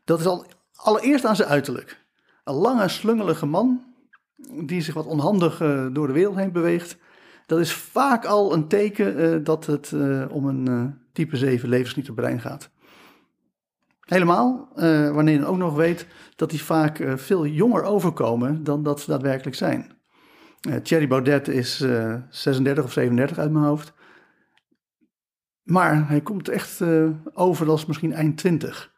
Dat 0.05 0.21
is 0.21 0.27
al 0.27 0.47
allereerst 0.75 1.25
aan 1.25 1.37
zijn 1.37 1.49
uiterlijk. 1.49 2.07
Een 2.45 2.55
lange, 2.55 2.89
slungelige 2.89 3.47
man 3.47 3.85
die 4.65 4.81
zich 4.81 4.95
wat 4.95 5.07
onhandig 5.07 5.59
door 5.93 6.07
de 6.07 6.13
wereld 6.13 6.37
heen 6.37 6.53
beweegt. 6.53 6.99
Dat 7.51 7.59
is 7.59 7.73
vaak 7.73 8.25
al 8.25 8.53
een 8.53 8.69
teken 8.69 9.45
dat 9.45 9.67
het 9.67 9.95
om 10.31 10.47
een 10.47 10.95
type 11.13 11.37
7 11.37 11.69
levensgenieterbrein 11.69 12.41
gaat. 12.41 12.71
Helemaal, 14.01 14.69
uh, 14.77 15.11
wanneer 15.11 15.39
je 15.39 15.47
ook 15.47 15.57
nog 15.57 15.75
weet 15.75 16.07
dat 16.37 16.51
die 16.51 16.63
vaak 16.63 16.99
uh, 16.99 17.17
veel 17.17 17.47
jonger 17.47 17.83
overkomen 17.83 18.65
dan 18.65 18.83
dat 18.83 19.01
ze 19.01 19.11
daadwerkelijk 19.11 19.57
zijn. 19.57 19.93
Uh, 20.69 20.75
Thierry 20.77 21.09
Baudet 21.09 21.49
is 21.49 21.85
36 22.31 22.85
of 22.85 22.93
37 22.93 23.39
uit 23.39 23.51
mijn 23.51 23.65
hoofd. 23.65 23.93
Maar 25.63 26.09
hij 26.09 26.21
komt 26.21 26.49
echt 26.49 26.83
over 27.33 27.69
als 27.69 27.87
misschien 27.87 28.13
eind 28.13 28.37
20. 28.37 28.93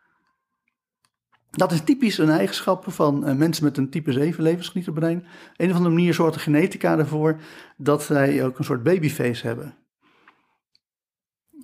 Dat 1.57 1.73
is 1.73 1.81
typisch 1.81 2.19
een 2.19 2.29
eigenschap 2.29 2.93
van 2.93 3.37
mensen 3.37 3.65
met 3.65 3.77
een 3.77 3.91
type 3.91 4.13
7 4.13 4.43
levensgenieterbrein. 4.43 5.27
Een 5.57 5.71
of 5.71 5.77
andere 5.77 5.95
manier 5.95 6.17
de 6.17 6.39
genetica 6.39 6.99
ervoor 6.99 7.41
dat 7.77 8.03
zij 8.03 8.45
ook 8.45 8.59
een 8.59 8.65
soort 8.65 8.83
babyface 8.83 9.47
hebben. 9.47 9.75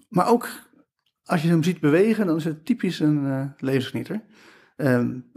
Maar 0.08 0.29
ook 0.29 0.49
als 1.29 1.43
je 1.43 1.49
hem 1.49 1.62
ziet 1.62 1.81
bewegen, 1.81 2.26
dan 2.26 2.37
is 2.37 2.44
het 2.44 2.64
typisch 2.64 3.00
een 3.00 3.25
uh, 3.25 3.44
levensgenieter. 3.58 4.23
Um, 4.76 5.32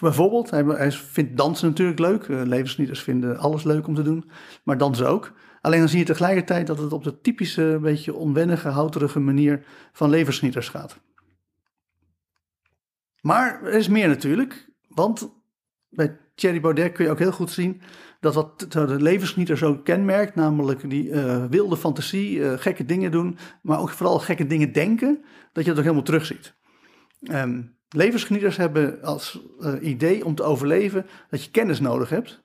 bijvoorbeeld, 0.00 0.50
hij, 0.50 0.62
hij, 0.62 0.92
vindt 0.92 1.36
dansen 1.36 1.68
natuurlijk 1.68 1.98
leuk. 1.98 2.28
Uh, 2.28 2.42
levensgenieters 2.42 3.02
vinden 3.02 3.38
alles 3.38 3.64
leuk 3.64 3.86
om 3.86 3.94
te 3.94 4.02
doen, 4.02 4.30
maar 4.64 4.78
dansen 4.78 5.08
ook. 5.08 5.32
Alleen 5.60 5.78
dan 5.78 5.88
zie 5.88 5.98
je 5.98 6.04
tegelijkertijd 6.04 6.66
dat 6.66 6.78
het 6.78 6.92
op 6.92 7.04
de 7.04 7.20
typische, 7.20 7.78
beetje 7.82 8.14
onwennige, 8.14 8.68
houterige 8.68 9.20
manier 9.20 9.64
van 9.92 10.10
levensgenieters 10.10 10.68
gaat. 10.68 11.00
Maar 13.24 13.62
er 13.62 13.72
is 13.72 13.88
meer 13.88 14.08
natuurlijk, 14.08 14.68
want 14.88 15.32
bij 15.88 16.16
Thierry 16.34 16.60
Baudet 16.60 16.92
kun 16.92 17.04
je 17.04 17.10
ook 17.10 17.18
heel 17.18 17.32
goed 17.32 17.50
zien 17.50 17.80
dat 18.20 18.34
wat 18.34 18.66
de 18.68 19.02
levensgenieter 19.02 19.58
zo 19.58 19.78
kenmerkt, 19.78 20.34
namelijk 20.34 20.90
die 20.90 21.08
uh, 21.08 21.44
wilde 21.44 21.76
fantasie, 21.76 22.38
uh, 22.38 22.52
gekke 22.56 22.84
dingen 22.84 23.10
doen, 23.10 23.38
maar 23.62 23.80
ook 23.80 23.90
vooral 23.90 24.18
gekke 24.18 24.46
dingen 24.46 24.72
denken, 24.72 25.24
dat 25.52 25.64
je 25.64 25.70
dat 25.70 25.78
ook 25.78 25.84
helemaal 25.84 26.04
terugziet. 26.04 26.54
Um, 27.30 27.76
levensgenieters 27.88 28.56
hebben 28.56 29.02
als 29.02 29.40
uh, 29.60 29.72
idee 29.80 30.24
om 30.24 30.34
te 30.34 30.42
overleven 30.42 31.06
dat 31.30 31.44
je 31.44 31.50
kennis 31.50 31.80
nodig 31.80 32.08
hebt. 32.08 32.42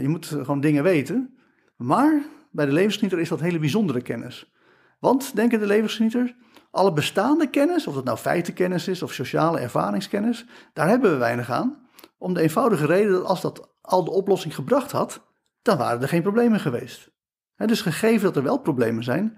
je 0.00 0.08
moet 0.08 0.26
gewoon 0.26 0.60
dingen 0.60 0.82
weten. 0.82 1.38
Maar 1.76 2.22
bij 2.50 2.66
de 2.66 2.72
levensgenieter 2.72 3.20
is 3.20 3.28
dat 3.28 3.40
hele 3.40 3.58
bijzondere 3.58 4.02
kennis. 4.02 4.52
Want, 4.98 5.36
denken 5.36 5.60
de 5.60 5.66
levensgenieters, 5.66 6.34
alle 6.74 6.92
bestaande 6.92 7.50
kennis, 7.50 7.86
of 7.86 7.94
dat 7.94 8.04
nou 8.04 8.18
feitenkennis 8.18 8.88
is 8.88 9.02
of 9.02 9.12
sociale 9.12 9.58
ervaringskennis, 9.58 10.46
daar 10.72 10.88
hebben 10.88 11.10
we 11.10 11.16
weinig 11.16 11.50
aan. 11.50 11.88
Om 12.18 12.34
de 12.34 12.40
eenvoudige 12.40 12.86
reden 12.86 13.12
dat 13.12 13.24
als 13.24 13.40
dat 13.40 13.74
al 13.80 14.04
de 14.04 14.10
oplossing 14.10 14.54
gebracht 14.54 14.92
had, 14.92 15.26
dan 15.62 15.78
waren 15.78 16.02
er 16.02 16.08
geen 16.08 16.22
problemen 16.22 16.60
geweest. 16.60 17.10
dus 17.56 17.80
gegeven 17.80 18.22
dat 18.22 18.36
er 18.36 18.42
wel 18.42 18.58
problemen 18.58 19.04
zijn, 19.04 19.36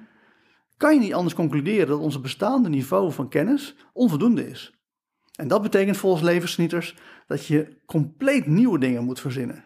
kan 0.77 0.95
je 0.95 1.01
niet 1.01 1.15
anders 1.15 1.35
concluderen 1.35 1.87
dat 1.87 1.99
onze 1.99 2.21
bestaande 2.21 2.69
niveau 2.69 3.13
van 3.13 3.29
kennis 3.29 3.77
onvoldoende 3.93 4.49
is. 4.49 4.75
En 5.33 5.49
dat 5.49 5.63
betekent 5.63 5.97
volgens 5.97 6.23
levensgenieters 6.23 6.97
dat 7.27 7.47
je 7.47 7.83
compleet 7.87 8.47
nieuwe 8.47 8.79
dingen 8.79 9.05
moet 9.05 9.21
verzinnen. 9.21 9.65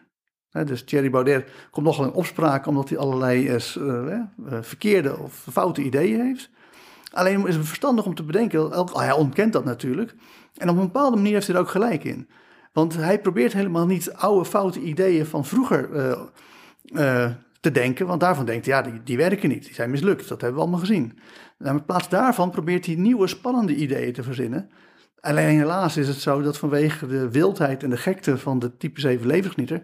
dus 0.50 0.84
Thierry 0.84 1.10
Baudet 1.10 1.50
komt 1.70 1.86
nogal 1.86 2.04
in 2.04 2.12
opspraak 2.12 2.66
omdat 2.66 2.88
hij 2.88 2.98
allerlei 2.98 3.48
uh, 3.48 3.58
uh, 3.76 4.22
verkeerde 4.60 5.18
of 5.18 5.46
foute 5.50 5.82
ideeën 5.82 6.20
heeft. 6.20 6.50
Alleen 7.10 7.46
is 7.46 7.56
het 7.56 7.66
verstandig 7.66 8.04
om 8.04 8.14
te 8.14 8.22
bedenken, 8.22 8.78
oh, 8.78 8.96
hij 8.96 9.12
ontkent 9.12 9.52
dat 9.52 9.64
natuurlijk. 9.64 10.14
En 10.56 10.68
op 10.68 10.76
een 10.76 10.82
bepaalde 10.82 11.16
manier 11.16 11.32
heeft 11.32 11.46
hij 11.46 11.56
er 11.56 11.62
ook 11.62 11.68
gelijk 11.68 12.04
in. 12.04 12.28
Want 12.72 12.96
hij 12.96 13.20
probeert 13.20 13.52
helemaal 13.52 13.86
niet 13.86 14.12
oude 14.12 14.44
foute 14.44 14.80
ideeën 14.80 15.26
van 15.26 15.44
vroeger 15.44 15.90
uh, 15.90 16.20
uh, 16.84 17.30
te 17.60 17.70
denken. 17.70 18.06
Want 18.06 18.20
daarvan 18.20 18.44
denkt 18.44 18.66
hij, 18.66 18.74
ja, 18.74 18.82
die, 18.82 19.02
die 19.04 19.16
werken 19.16 19.48
niet. 19.48 19.64
Die 19.64 19.74
zijn 19.74 19.90
mislukt. 19.90 20.28
Dat 20.28 20.40
hebben 20.40 20.58
we 20.58 20.62
allemaal 20.62 20.80
gezien. 20.80 21.18
En 21.58 21.76
in 21.76 21.84
plaats 21.84 22.08
daarvan 22.08 22.50
probeert 22.50 22.86
hij 22.86 22.94
nieuwe 22.94 23.26
spannende 23.26 23.74
ideeën 23.74 24.12
te 24.12 24.22
verzinnen. 24.22 24.70
Alleen 25.20 25.58
helaas 25.58 25.96
is 25.96 26.08
het 26.08 26.20
zo 26.20 26.42
dat 26.42 26.58
vanwege 26.58 27.06
de 27.06 27.30
wildheid 27.30 27.82
en 27.82 27.90
de 27.90 27.96
gekte 27.96 28.38
van 28.38 28.58
de 28.58 28.76
type 28.76 29.00
7 29.00 29.26
levensgenieter... 29.26 29.82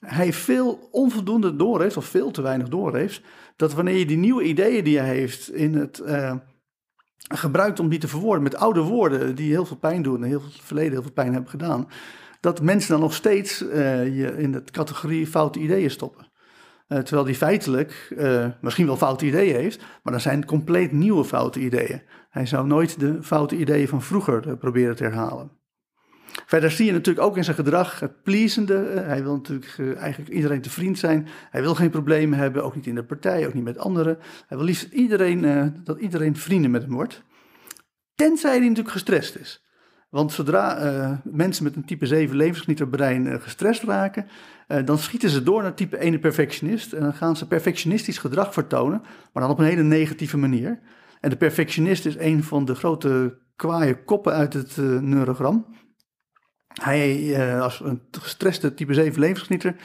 hij 0.00 0.32
veel 0.32 0.88
onvoldoende 0.90 1.56
doorheeft, 1.56 1.96
of 1.96 2.04
veel 2.04 2.30
te 2.30 2.42
weinig 2.42 2.68
doorheeft, 2.68 3.22
dat 3.60 3.72
wanneer 3.72 3.96
je 3.96 4.06
die 4.06 4.16
nieuwe 4.16 4.42
ideeën 4.42 4.84
die 4.84 4.98
hij 4.98 5.14
heeft 5.14 5.52
in 5.52 5.74
het 5.74 6.02
uh, 6.04 6.34
gebruikt 7.34 7.80
om 7.80 7.88
die 7.88 7.98
te 7.98 8.08
verwoorden 8.08 8.42
met 8.42 8.56
oude 8.56 8.80
woorden 8.80 9.34
die 9.34 9.50
heel 9.50 9.66
veel 9.66 9.76
pijn 9.76 10.02
doen 10.02 10.22
en 10.22 10.28
heel 10.28 10.40
veel 10.40 10.50
verleden 10.50 10.92
heel 10.92 11.02
veel 11.02 11.12
pijn 11.12 11.32
hebben 11.32 11.50
gedaan, 11.50 11.88
dat 12.40 12.62
mensen 12.62 12.90
dan 12.90 13.00
nog 13.00 13.14
steeds 13.14 13.62
uh, 13.62 13.70
je 14.18 14.36
in 14.36 14.52
de 14.52 14.62
categorie 14.64 15.26
foute 15.26 15.58
ideeën 15.58 15.90
stoppen. 15.90 16.28
Uh, 16.88 16.98
terwijl 16.98 17.26
die 17.26 17.34
feitelijk 17.34 18.14
misschien 18.60 18.86
wel 18.86 18.96
foute 18.96 19.26
ideeën 19.26 19.54
heeft, 19.54 19.82
maar 20.02 20.12
dat 20.12 20.22
zijn 20.22 20.44
compleet 20.44 20.92
nieuwe 20.92 21.24
foute 21.24 21.60
ideeën. 21.60 22.02
Hij 22.30 22.46
zou 22.46 22.66
nooit 22.66 23.00
de 23.00 23.22
foute 23.22 23.56
ideeën 23.56 23.88
van 23.88 24.02
vroeger 24.02 24.56
proberen 24.56 24.96
te 24.96 25.04
herhalen. 25.04 25.59
Verder 26.46 26.70
zie 26.70 26.86
je 26.86 26.92
natuurlijk 26.92 27.26
ook 27.26 27.36
in 27.36 27.44
zijn 27.44 27.56
gedrag 27.56 28.00
het 28.00 28.22
pleasende. 28.22 28.74
Hij 29.06 29.22
wil 29.22 29.34
natuurlijk 29.34 29.96
eigenlijk 29.96 30.30
iedereen 30.30 30.60
te 30.60 30.70
vriend 30.70 30.98
zijn. 30.98 31.28
Hij 31.50 31.62
wil 31.62 31.74
geen 31.74 31.90
problemen 31.90 32.38
hebben, 32.38 32.64
ook 32.64 32.74
niet 32.74 32.86
in 32.86 32.94
de 32.94 33.04
partij, 33.04 33.46
ook 33.46 33.54
niet 33.54 33.64
met 33.64 33.78
anderen. 33.78 34.18
Hij 34.46 34.56
wil 34.56 34.66
liefst 34.66 34.92
iedereen, 34.92 35.74
dat 35.84 35.98
iedereen 35.98 36.36
vrienden 36.36 36.70
met 36.70 36.82
hem 36.82 36.92
wordt. 36.92 37.22
Tenzij 38.14 38.50
hij 38.50 38.60
natuurlijk 38.60 38.90
gestrest 38.90 39.36
is. 39.36 39.64
Want 40.10 40.32
zodra 40.32 40.84
uh, 40.84 41.12
mensen 41.24 41.64
met 41.64 41.76
een 41.76 41.84
type 41.84 42.06
7 42.06 42.36
levensgenieterbrein 42.36 43.26
uh, 43.26 43.34
gestrest 43.40 43.82
raken, 43.82 44.26
dan 44.84 44.98
schieten 44.98 45.30
ze 45.30 45.42
door 45.42 45.62
naar 45.62 45.74
type 45.74 45.96
1 45.96 46.20
perfectionist. 46.20 46.92
En 46.92 47.02
dan 47.02 47.14
gaan 47.14 47.36
ze 47.36 47.46
perfectionistisch 47.46 48.18
gedrag 48.18 48.52
vertonen, 48.52 49.00
maar 49.32 49.42
dan 49.42 49.52
op 49.52 49.58
een 49.58 49.64
hele 49.64 49.82
negatieve 49.82 50.36
manier. 50.36 50.80
En 51.20 51.30
de 51.30 51.36
perfectionist 51.36 52.06
is 52.06 52.16
een 52.16 52.44
van 52.44 52.64
de 52.64 52.74
grote 52.74 53.38
kwaaie 53.56 54.04
koppen 54.04 54.32
uit 54.32 54.52
het 54.52 54.76
neurogram. 55.00 55.66
Hij, 56.82 57.60
als 57.60 57.80
een 57.80 58.02
gestreste 58.10 58.74
type 58.74 58.94
7 58.94 59.20
levensgenieter, 59.20 59.76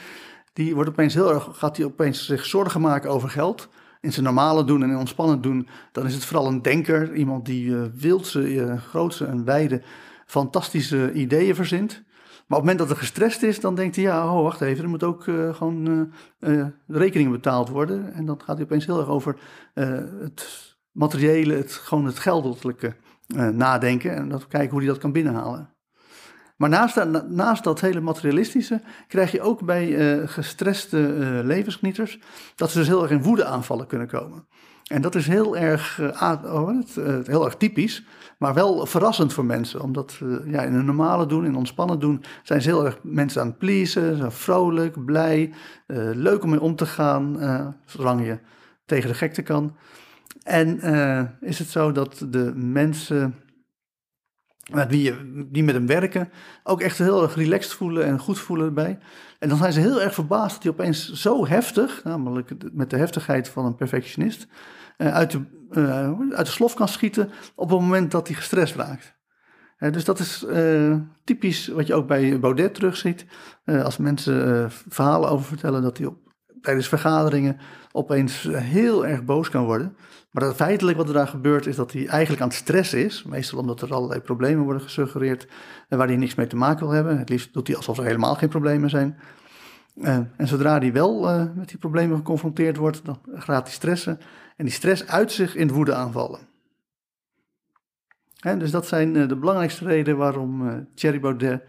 die 0.52 0.74
wordt 0.74 0.90
opeens 0.90 1.14
heel 1.14 1.34
erg, 1.34 1.48
gaat 1.52 1.76
hij 1.76 1.86
opeens 1.86 2.26
zich 2.26 2.44
zorgen 2.44 2.80
maken 2.80 3.10
over 3.10 3.28
geld 3.28 3.68
in 4.00 4.12
zijn 4.12 4.24
normale 4.24 4.64
doen 4.64 4.82
en 4.82 4.90
in 4.90 4.96
ontspannen 4.96 5.40
doen, 5.40 5.68
dan 5.92 6.06
is 6.06 6.14
het 6.14 6.24
vooral 6.24 6.46
een 6.46 6.62
denker. 6.62 7.14
Iemand 7.14 7.46
die 7.46 7.64
uh, 7.68 7.82
wildse, 7.94 8.52
uh, 8.52 9.20
en 9.20 9.44
wijde 9.44 9.82
fantastische 10.26 11.12
ideeën 11.12 11.54
verzint. 11.54 11.92
Maar 11.92 12.58
op 12.58 12.64
het 12.64 12.72
moment 12.72 12.78
dat 12.78 12.90
er 12.90 12.96
gestrest 12.96 13.42
is, 13.42 13.60
dan 13.60 13.74
denkt 13.74 13.96
hij, 13.96 14.04
ja, 14.04 14.34
oh, 14.34 14.42
wacht 14.42 14.60
even, 14.60 14.84
er 14.84 14.90
moet 14.90 15.02
ook 15.02 15.22
gewoon 15.22 16.12
rekeningen 16.86 17.32
betaald 17.32 17.68
worden. 17.68 18.12
En 18.12 18.26
dan 18.26 18.40
gaat 18.44 18.56
hij 18.56 18.64
opeens 18.64 18.86
heel 18.86 18.98
erg 18.98 19.08
over 19.08 19.36
het 19.74 20.76
materiële, 20.92 21.54
het, 21.54 21.72
gewoon 21.72 22.04
het 22.04 22.18
geldelijke 22.18 22.96
nadenken 23.52 24.14
en 24.14 24.28
dat, 24.28 24.46
kijken 24.46 24.70
hoe 24.70 24.78
hij 24.78 24.88
dat 24.88 24.98
kan 24.98 25.12
binnenhalen. 25.12 25.75
Maar 26.56 26.68
naast, 26.68 27.04
naast 27.28 27.64
dat 27.64 27.80
hele 27.80 28.00
materialistische 28.00 28.80
krijg 29.08 29.32
je 29.32 29.40
ook 29.40 29.64
bij 29.64 29.88
gestreste 30.28 30.98
levensgenieters 31.44 32.18
dat 32.54 32.70
ze 32.70 32.78
dus 32.78 32.86
heel 32.86 33.02
erg 33.02 33.10
in 33.10 33.22
woede 33.22 33.44
aanvallen 33.44 33.86
kunnen 33.86 34.06
komen. 34.06 34.46
En 34.86 35.02
dat 35.02 35.14
is 35.14 35.26
heel 35.26 35.56
erg, 35.56 36.00
oh, 36.44 36.70
heel 37.24 37.44
erg 37.44 37.56
typisch, 37.56 38.04
maar 38.38 38.54
wel 38.54 38.86
verrassend 38.86 39.32
voor 39.32 39.44
mensen. 39.44 39.80
Omdat 39.80 40.20
uh, 40.22 40.52
ja, 40.52 40.62
in 40.62 40.74
een 40.74 40.84
normale 40.84 41.26
doen, 41.26 41.44
in 41.44 41.56
ontspannen 41.56 41.98
doen, 41.98 42.22
zijn 42.42 42.62
ze 42.62 42.68
heel 42.68 42.84
erg 42.84 42.98
mensen 43.02 43.40
aan 43.40 43.46
het 43.46 43.58
pleasen, 43.58 44.16
zijn 44.16 44.32
vrolijk, 44.32 45.04
blij, 45.04 45.52
uh, 45.86 45.98
leuk 46.12 46.42
om 46.42 46.50
mee 46.50 46.60
om 46.60 46.76
te 46.76 46.86
gaan, 46.86 47.42
uh, 47.42 47.66
zolang 47.84 48.26
je 48.26 48.38
tegen 48.84 49.08
de 49.08 49.14
gekte 49.14 49.42
kan. 49.42 49.76
En 50.42 50.80
is 51.40 51.58
het 51.58 51.68
zo 51.68 51.92
dat 51.92 52.26
de 52.28 52.52
mensen 52.54 53.34
die, 54.88 55.14
die 55.50 55.64
met 55.64 55.74
hem 55.74 55.86
werken 55.86 56.28
ook 56.62 56.80
echt 56.80 56.98
heel 56.98 57.22
erg 57.22 57.34
relaxed 57.34 57.72
voelen 57.72 58.04
en 58.04 58.18
goed 58.18 58.38
voelen 58.38 58.66
erbij. 58.66 58.98
En 59.38 59.48
dan 59.48 59.58
zijn 59.58 59.72
ze 59.72 59.80
heel 59.80 60.02
erg 60.02 60.14
verbaasd 60.14 60.54
dat 60.54 60.62
hij 60.62 60.72
opeens 60.72 61.12
zo 61.12 61.46
heftig, 61.46 62.04
namelijk 62.04 62.50
met 62.72 62.90
de 62.90 62.96
heftigheid 62.96 63.48
van 63.48 63.64
een 63.64 63.76
perfectionist, 63.76 64.46
uit 64.96 65.30
de 65.30 65.40
uh, 65.70 66.20
uit 66.30 66.46
de 66.46 66.52
slof 66.52 66.74
kan 66.74 66.88
schieten 66.88 67.30
op 67.54 67.70
het 67.70 67.80
moment 67.80 68.10
dat 68.10 68.26
hij 68.26 68.36
gestrest 68.36 68.74
raakt. 68.74 69.14
Uh, 69.78 69.92
dus 69.92 70.04
dat 70.04 70.18
is 70.18 70.46
typisch 71.24 71.68
wat 71.68 71.86
je 71.86 71.94
ook 71.94 72.06
bij 72.06 72.40
Baudet 72.40 72.74
terugziet. 72.74 73.26
als 73.64 73.96
mensen 73.96 74.70
verhalen 74.70 75.28
over 75.30 75.46
vertellen 75.46 75.82
dat 75.82 75.98
hij 75.98 76.06
op, 76.06 76.16
tijdens 76.60 76.88
vergaderingen 76.88 77.58
opeens 77.92 78.42
heel 78.52 79.06
erg 79.06 79.24
boos 79.24 79.50
kan 79.50 79.64
worden. 79.64 79.96
Maar 80.36 80.44
dat 80.44 80.56
feitelijk 80.56 80.96
wat 80.96 81.08
er 81.08 81.14
daar 81.14 81.28
gebeurt 81.28 81.66
is 81.66 81.76
dat 81.76 81.92
hij 81.92 82.06
eigenlijk 82.06 82.42
aan 82.42 82.48
het 82.48 82.56
stress 82.56 82.94
is. 82.94 83.22
Meestal 83.22 83.58
omdat 83.58 83.82
er 83.82 83.94
allerlei 83.94 84.20
problemen 84.20 84.64
worden 84.64 84.82
gesuggereerd 84.82 85.48
waar 85.88 86.06
hij 86.06 86.16
niks 86.16 86.34
mee 86.34 86.46
te 86.46 86.56
maken 86.56 86.86
wil 86.86 86.94
hebben. 86.94 87.18
Het 87.18 87.28
liefst 87.28 87.52
doet 87.52 87.66
hij 87.66 87.76
alsof 87.76 87.98
er 87.98 88.04
helemaal 88.04 88.34
geen 88.34 88.48
problemen 88.48 88.90
zijn. 88.90 89.18
en 90.36 90.48
zodra 90.48 90.78
hij 90.78 90.92
wel 90.92 91.20
met 91.54 91.68
die 91.68 91.78
problemen 91.78 92.16
geconfronteerd 92.16 92.76
wordt, 92.76 93.04
dan 93.04 93.18
gaat 93.34 93.62
hij 93.62 93.72
stressen. 93.72 94.20
En 94.56 94.64
die 94.64 94.74
stress 94.74 95.06
uit 95.06 95.32
zich 95.32 95.54
in 95.54 95.72
woede 95.72 95.94
aanvallen. 95.94 96.40
dus 98.58 98.70
dat 98.70 98.86
zijn 98.86 99.16
eh, 99.16 99.28
de 99.28 99.36
belangrijkste 99.36 99.84
redenen 99.84 100.18
waarom 100.18 100.86
Thierry 100.94 101.20
Baudet 101.20 101.62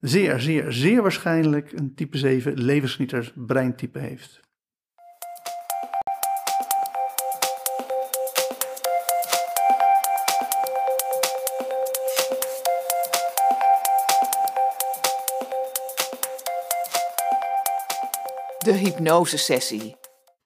zeer, 0.00 0.40
zeer, 0.40 0.72
zeer 0.72 1.02
waarschijnlijk 1.02 1.72
een 1.72 1.94
type 1.94 2.18
7 2.18 2.58
levensgenieter 2.58 3.32
breintype 3.34 3.98
heeft. 3.98 4.40
De 18.70 18.76
hypnosesessie. 18.76 19.96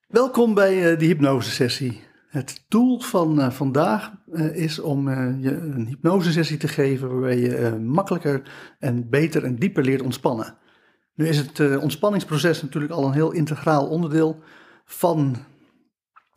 Welkom 0.07 0.55
bij 0.55 0.93
uh, 0.93 0.99
de 0.99 1.05
hypnosesessie. 1.05 2.03
Het 2.29 2.65
doel 2.69 3.01
van 3.01 3.41
uh, 3.41 3.51
vandaag 3.51 4.13
uh, 4.33 4.57
is 4.57 4.79
om 4.79 5.09
je 5.41 5.51
een 5.57 5.87
hypnosesessie 5.87 6.57
te 6.57 6.69
geven 6.69 7.11
waarbij 7.11 7.39
je 7.39 7.79
makkelijker 7.79 8.43
en 8.79 9.09
beter 9.11 9.45
en 9.45 9.57
dieper 9.57 9.85
leert 9.85 10.03
ontspannen. 10.03 10.59
Nu 11.15 11.29
is 11.29 11.39
het 11.39 11.79
ontspanningsproces 11.79 12.63
natuurlijk 12.63 12.93
al 12.93 13.07
een 13.07 13.13
heel 13.13 13.33
integraal 13.33 13.89
onderdeel 13.89 14.43
van 14.85 15.37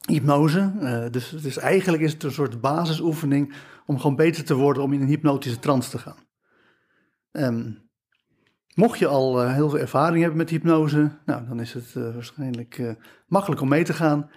hypnose. 0.08 0.72
dus, 1.12 1.30
dus 1.30 1.58
eigenlijk 1.58 2.04
is 2.04 2.14
het 2.14 2.24
een 2.24 2.32
soort 2.32 2.62
basisoefening 2.62 3.54
om 3.86 4.00
gewoon 4.00 4.16
beter 4.16 4.44
te 4.44 4.56
worden 4.56 4.84
om 4.84 4.94
in 4.94 5.02
een 5.02 5.08
hypnotische 5.08 5.60
trance 5.60 5.90
te 5.90 5.98
gaan. 5.98 6.18
Um, 7.32 7.87
Mocht 8.78 9.00
je 9.00 9.08
al 9.08 9.44
uh, 9.44 9.54
heel 9.54 9.70
veel 9.70 9.80
ervaring 9.80 10.20
hebben 10.20 10.38
met 10.38 10.50
hypnose, 10.50 11.12
nou, 11.26 11.48
dan 11.48 11.60
is 11.60 11.74
het 11.74 11.94
uh, 11.98 12.14
waarschijnlijk 12.14 12.78
uh, 12.78 12.92
makkelijk 13.28 13.62
om 13.62 13.68
mee 13.68 13.84
te 13.84 13.94
gaan. 13.94 14.30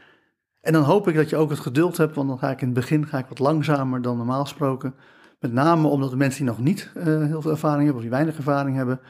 En 0.61 0.73
dan 0.73 0.83
hoop 0.83 1.09
ik 1.09 1.15
dat 1.15 1.31
je 1.31 1.37
ook 1.37 1.51
het 1.51 1.59
geduld 1.59 1.97
hebt, 1.97 2.15
want 2.15 2.29
dan 2.29 2.39
ga 2.39 2.51
ik 2.51 2.61
in 2.61 2.67
het 2.67 2.77
begin 2.77 3.07
ga 3.07 3.19
ik 3.19 3.27
wat 3.27 3.39
langzamer 3.39 4.03
dan 4.03 4.17
normaal 4.17 4.43
gesproken. 4.43 4.95
Met 5.41 5.53
name 5.53 5.89
omdat 5.89 6.11
de 6.11 6.17
mensen 6.17 6.45
die 6.45 6.51
nog 6.51 6.61
niet 6.61 6.91
heel 6.95 7.43
veel 7.43 7.51
ervaring 7.51 7.79
hebben 7.85 7.95
of 7.95 8.03
die 8.03 8.11
weinig 8.11 8.37
ervaring 8.37 8.77
hebben, 8.77 9.01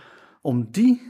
om 0.43 0.71
die 0.71 1.03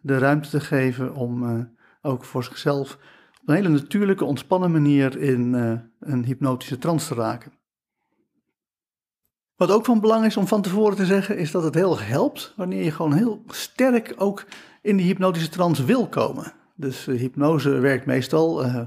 de 0.00 0.18
ruimte 0.18 0.48
te 0.48 0.60
geven 0.60 1.14
om 1.14 1.68
ook 2.02 2.24
voor 2.24 2.44
zichzelf 2.44 2.98
op 3.40 3.48
een 3.48 3.54
hele 3.54 3.68
natuurlijke, 3.68 4.24
ontspannen 4.24 4.70
manier 4.70 5.18
in 5.18 5.52
een 6.00 6.24
hypnotische 6.24 6.78
trance 6.78 7.14
te 7.14 7.20
raken. 7.20 7.52
Wat 9.60 9.70
ook 9.70 9.84
van 9.84 10.00
belang 10.00 10.24
is 10.24 10.36
om 10.36 10.46
van 10.46 10.62
tevoren 10.62 10.96
te 10.96 11.06
zeggen, 11.06 11.38
is 11.38 11.50
dat 11.50 11.62
het 11.62 11.74
heel 11.74 11.98
helpt 11.98 12.52
wanneer 12.56 12.84
je 12.84 12.90
gewoon 12.90 13.12
heel 13.12 13.42
sterk 13.46 14.14
ook 14.16 14.44
in 14.82 14.96
die 14.96 15.06
hypnotische 15.06 15.48
trance 15.48 15.84
wil 15.84 16.08
komen. 16.08 16.52
Dus 16.74 17.06
hypnose 17.06 17.70
werkt 17.70 18.06
meestal, 18.06 18.64
uh, 18.64 18.80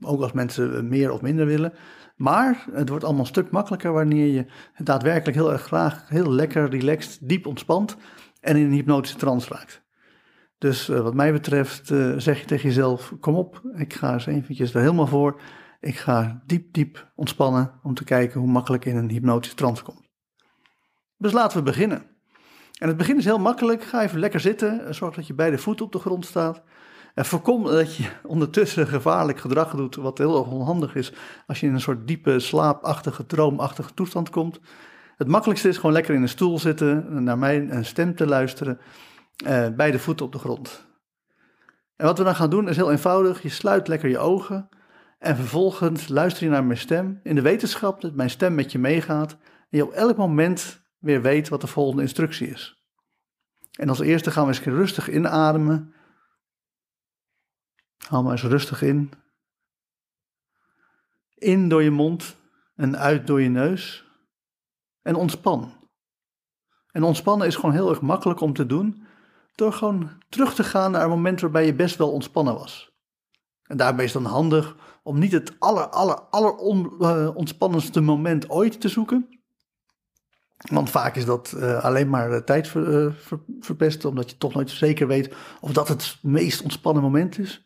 ook 0.00 0.22
als 0.22 0.32
mensen 0.32 0.88
meer 0.88 1.12
of 1.12 1.20
minder 1.20 1.46
willen. 1.46 1.72
Maar 2.16 2.66
het 2.72 2.88
wordt 2.88 3.04
allemaal 3.04 3.22
een 3.22 3.28
stuk 3.28 3.50
makkelijker 3.50 3.92
wanneer 3.92 4.26
je 4.26 4.46
daadwerkelijk 4.78 5.36
heel 5.36 5.52
erg 5.52 5.62
graag, 5.62 6.08
heel 6.08 6.32
lekker, 6.32 6.70
relaxed, 6.70 7.18
diep 7.22 7.46
ontspant 7.46 7.96
en 8.40 8.56
in 8.56 8.64
een 8.64 8.72
hypnotische 8.72 9.18
trance 9.18 9.54
raakt. 9.54 9.82
Dus 10.58 10.88
uh, 10.88 11.00
wat 11.00 11.14
mij 11.14 11.32
betreft 11.32 11.86
zeg 12.16 12.40
je 12.40 12.46
tegen 12.46 12.68
jezelf, 12.68 13.12
kom 13.20 13.34
op, 13.34 13.62
ik 13.74 13.94
ga 13.94 14.12
eens 14.12 14.26
eventjes 14.26 14.74
er 14.74 14.80
helemaal 14.80 15.06
voor. 15.06 15.40
Ik 15.80 15.96
ga 15.96 16.42
diep, 16.46 16.72
diep 16.72 17.10
ontspannen 17.14 17.80
om 17.82 17.94
te 17.94 18.04
kijken 18.04 18.40
hoe 18.40 18.48
makkelijk 18.48 18.84
in 18.84 18.96
een 18.96 19.10
hypnotische 19.10 19.56
trance 19.56 19.82
komt. 19.82 20.08
Dus 21.16 21.32
laten 21.32 21.58
we 21.58 21.62
beginnen. 21.62 22.06
En 22.78 22.88
het 22.88 22.96
begin 22.96 23.18
is 23.18 23.24
heel 23.24 23.38
makkelijk. 23.38 23.84
Ga 23.84 24.02
even 24.02 24.18
lekker 24.18 24.40
zitten. 24.40 24.94
Zorg 24.94 25.14
dat 25.14 25.26
je 25.26 25.34
beide 25.34 25.58
voeten 25.58 25.84
op 25.84 25.92
de 25.92 25.98
grond 25.98 26.26
staat. 26.26 26.62
En 27.14 27.24
voorkom 27.24 27.64
dat 27.64 27.96
je 27.96 28.10
ondertussen 28.22 28.86
gevaarlijk 28.86 29.40
gedrag 29.40 29.74
doet, 29.74 29.96
wat 29.96 30.18
heel 30.18 30.42
onhandig 30.42 30.94
is 30.94 31.12
als 31.46 31.60
je 31.60 31.66
in 31.66 31.74
een 31.74 31.80
soort 31.80 32.06
diepe, 32.06 32.38
slaapachtige, 32.38 33.26
droomachtige 33.26 33.94
toestand 33.94 34.30
komt. 34.30 34.60
Het 35.16 35.28
makkelijkste 35.28 35.68
is 35.68 35.76
gewoon 35.76 35.92
lekker 35.92 36.14
in 36.14 36.22
een 36.22 36.28
stoel 36.28 36.58
zitten, 36.58 37.22
naar 37.22 37.38
mijn 37.38 37.84
stem 37.84 38.14
te 38.14 38.26
luisteren, 38.26 38.80
eh, 39.44 39.68
beide 39.68 39.98
voeten 39.98 40.26
op 40.26 40.32
de 40.32 40.38
grond. 40.38 40.88
En 41.96 42.06
wat 42.06 42.18
we 42.18 42.24
dan 42.24 42.34
gaan 42.34 42.50
doen 42.50 42.68
is 42.68 42.76
heel 42.76 42.90
eenvoudig. 42.90 43.42
Je 43.42 43.48
sluit 43.48 43.88
lekker 43.88 44.08
je 44.08 44.18
ogen 44.18 44.68
en 45.20 45.36
vervolgens 45.36 46.08
luister 46.08 46.44
je 46.44 46.50
naar 46.50 46.64
mijn 46.64 46.78
stem 46.78 47.20
in 47.22 47.34
de 47.34 47.40
wetenschap 47.40 48.00
dat 48.00 48.14
mijn 48.14 48.30
stem 48.30 48.54
met 48.54 48.72
je 48.72 48.78
meegaat 48.78 49.32
en 49.70 49.78
je 49.78 49.84
op 49.84 49.92
elk 49.92 50.16
moment 50.16 50.80
weer 50.98 51.22
weet 51.22 51.48
wat 51.48 51.60
de 51.60 51.66
volgende 51.66 52.02
instructie 52.02 52.48
is. 52.48 52.84
En 53.78 53.88
als 53.88 54.00
eerste 54.00 54.30
gaan 54.30 54.46
we 54.46 54.52
eens 54.52 54.62
rustig 54.62 55.10
inademen 55.10 55.94
Haal 58.10 58.22
maar 58.22 58.32
eens 58.32 58.42
rustig 58.42 58.82
in. 58.82 59.12
In 61.34 61.68
door 61.68 61.82
je 61.82 61.90
mond 61.90 62.36
en 62.74 62.98
uit 62.98 63.26
door 63.26 63.40
je 63.40 63.48
neus. 63.48 64.04
En 65.02 65.14
ontspan. 65.14 65.72
En 66.92 67.02
ontspannen 67.02 67.46
is 67.46 67.54
gewoon 67.54 67.72
heel 67.72 67.90
erg 67.90 68.00
makkelijk 68.00 68.40
om 68.40 68.52
te 68.52 68.66
doen 68.66 69.06
door 69.54 69.72
gewoon 69.72 70.10
terug 70.28 70.54
te 70.54 70.64
gaan 70.64 70.90
naar 70.90 71.02
een 71.02 71.08
moment 71.08 71.40
waarbij 71.40 71.66
je 71.66 71.74
best 71.74 71.96
wel 71.96 72.12
ontspannen 72.12 72.54
was. 72.54 72.89
En 73.70 73.76
daarbij 73.76 74.04
is 74.04 74.12
dan 74.12 74.24
handig 74.24 74.76
om 75.02 75.18
niet 75.18 75.32
het 75.32 75.52
aller, 75.58 75.86
aller, 75.86 76.20
aller 76.20 76.54
uh, 77.00 77.36
ontspannendste 77.36 78.00
moment 78.00 78.50
ooit 78.50 78.80
te 78.80 78.88
zoeken. 78.88 79.28
Want 80.70 80.90
vaak 80.90 81.16
is 81.16 81.24
dat 81.24 81.54
uh, 81.56 81.84
alleen 81.84 82.08
maar 82.08 82.44
tijd 82.44 82.68
ver, 82.68 83.14
ver, 83.14 83.40
verpesten, 83.60 84.08
omdat 84.08 84.30
je 84.30 84.36
toch 84.36 84.54
nooit 84.54 84.70
zeker 84.70 85.06
weet 85.06 85.34
of 85.60 85.72
dat 85.72 85.88
het 85.88 86.18
meest 86.22 86.62
ontspannen 86.62 87.02
moment 87.02 87.38
is. 87.38 87.64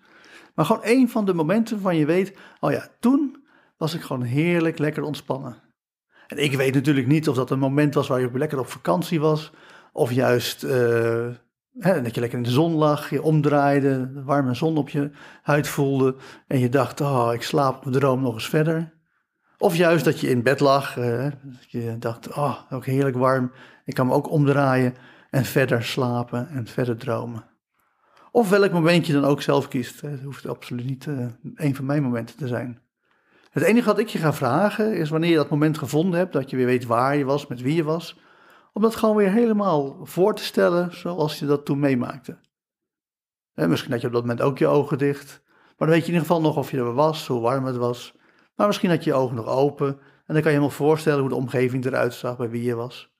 Maar 0.54 0.64
gewoon 0.64 0.82
één 0.82 1.08
van 1.08 1.24
de 1.24 1.34
momenten 1.34 1.74
waarvan 1.74 1.96
je 1.96 2.06
weet, 2.06 2.36
oh 2.60 2.70
ja, 2.70 2.88
toen 3.00 3.46
was 3.76 3.94
ik 3.94 4.00
gewoon 4.00 4.22
heerlijk 4.22 4.78
lekker 4.78 5.02
ontspannen. 5.02 5.62
En 6.26 6.42
ik 6.42 6.52
weet 6.52 6.74
natuurlijk 6.74 7.06
niet 7.06 7.28
of 7.28 7.36
dat 7.36 7.50
een 7.50 7.58
moment 7.58 7.94
was 7.94 8.08
waar 8.08 8.20
je 8.20 8.30
lekker 8.32 8.58
op 8.58 8.68
vakantie 8.68 9.20
was, 9.20 9.52
of 9.92 10.12
juist 10.12 10.66
dat 11.74 12.14
je 12.14 12.20
lekker 12.20 12.38
in 12.38 12.44
de 12.44 12.50
zon 12.50 12.72
lag, 12.72 13.10
je 13.10 13.22
omdraaide, 13.22 14.12
de 14.12 14.22
warme 14.22 14.54
zon 14.54 14.76
op 14.76 14.88
je 14.88 15.10
huid 15.42 15.68
voelde 15.68 16.16
en 16.46 16.58
je 16.58 16.68
dacht, 16.68 17.00
oh, 17.00 17.30
ik 17.32 17.42
slaap 17.42 17.84
mijn 17.84 17.98
droom 17.98 18.22
nog 18.22 18.34
eens 18.34 18.48
verder. 18.48 18.92
Of 19.58 19.76
juist 19.76 20.04
dat 20.04 20.20
je 20.20 20.28
in 20.28 20.42
bed 20.42 20.60
lag, 20.60 20.94
dat 20.94 21.34
je 21.68 21.96
dacht, 21.98 22.34
oh, 22.34 22.56
ook 22.70 22.86
heerlijk 22.86 23.16
warm, 23.16 23.52
ik 23.84 23.94
kan 23.94 24.06
me 24.06 24.12
ook 24.12 24.30
omdraaien 24.30 24.94
en 25.30 25.44
verder 25.44 25.84
slapen 25.84 26.48
en 26.48 26.66
verder 26.66 26.96
dromen. 26.96 27.44
Of 28.30 28.50
welk 28.50 28.72
moment 28.72 29.06
je 29.06 29.12
dan 29.12 29.24
ook 29.24 29.42
zelf 29.42 29.68
kiest. 29.68 30.00
Het 30.00 30.22
hoeft 30.22 30.48
absoluut 30.48 30.86
niet 30.86 31.06
uh, 31.06 31.26
een 31.54 31.74
van 31.74 31.84
mijn 31.84 32.02
momenten 32.02 32.36
te 32.36 32.46
zijn. 32.46 32.80
Het 33.50 33.62
enige 33.62 33.86
wat 33.86 33.98
ik 33.98 34.08
je 34.08 34.18
ga 34.18 34.32
vragen 34.32 34.96
is 34.96 35.10
wanneer 35.10 35.30
je 35.30 35.36
dat 35.36 35.50
moment 35.50 35.78
gevonden 35.78 36.18
hebt, 36.18 36.32
dat 36.32 36.50
je 36.50 36.56
weer 36.56 36.66
weet 36.66 36.84
waar 36.84 37.16
je 37.16 37.24
was, 37.24 37.46
met 37.46 37.60
wie 37.60 37.74
je 37.74 37.84
was, 37.84 38.18
om 38.74 38.82
dat 38.82 38.96
gewoon 38.96 39.16
weer 39.16 39.30
helemaal 39.30 39.98
voor 40.02 40.34
te 40.34 40.44
stellen 40.44 40.96
zoals 40.96 41.38
je 41.38 41.46
dat 41.46 41.64
toen 41.64 41.78
meemaakte. 41.78 42.38
En 43.54 43.68
misschien 43.68 43.92
had 43.92 44.00
je 44.00 44.06
op 44.06 44.12
dat 44.12 44.22
moment 44.22 44.42
ook 44.42 44.58
je 44.58 44.66
ogen 44.66 44.98
dicht, 44.98 45.42
maar 45.46 45.88
dan 45.88 45.88
weet 45.88 46.06
je 46.06 46.12
in 46.12 46.12
ieder 46.12 46.26
geval 46.26 46.40
nog 46.40 46.56
of 46.56 46.70
je 46.70 46.76
er 46.76 46.94
was, 46.94 47.26
hoe 47.26 47.40
warm 47.40 47.64
het 47.64 47.76
was. 47.76 48.14
Maar 48.54 48.66
misschien 48.66 48.90
had 48.90 49.04
je 49.04 49.10
je 49.10 49.16
ogen 49.16 49.36
nog 49.36 49.46
open 49.46 49.98
en 50.26 50.34
dan 50.34 50.42
kan 50.42 50.52
je 50.52 50.58
nog 50.58 50.74
voorstellen 50.74 51.20
hoe 51.20 51.28
de 51.28 51.34
omgeving 51.34 51.84
eruit 51.84 52.14
zag, 52.14 52.36
bij 52.36 52.50
wie 52.50 52.62
je 52.62 52.74
was. 52.74 53.12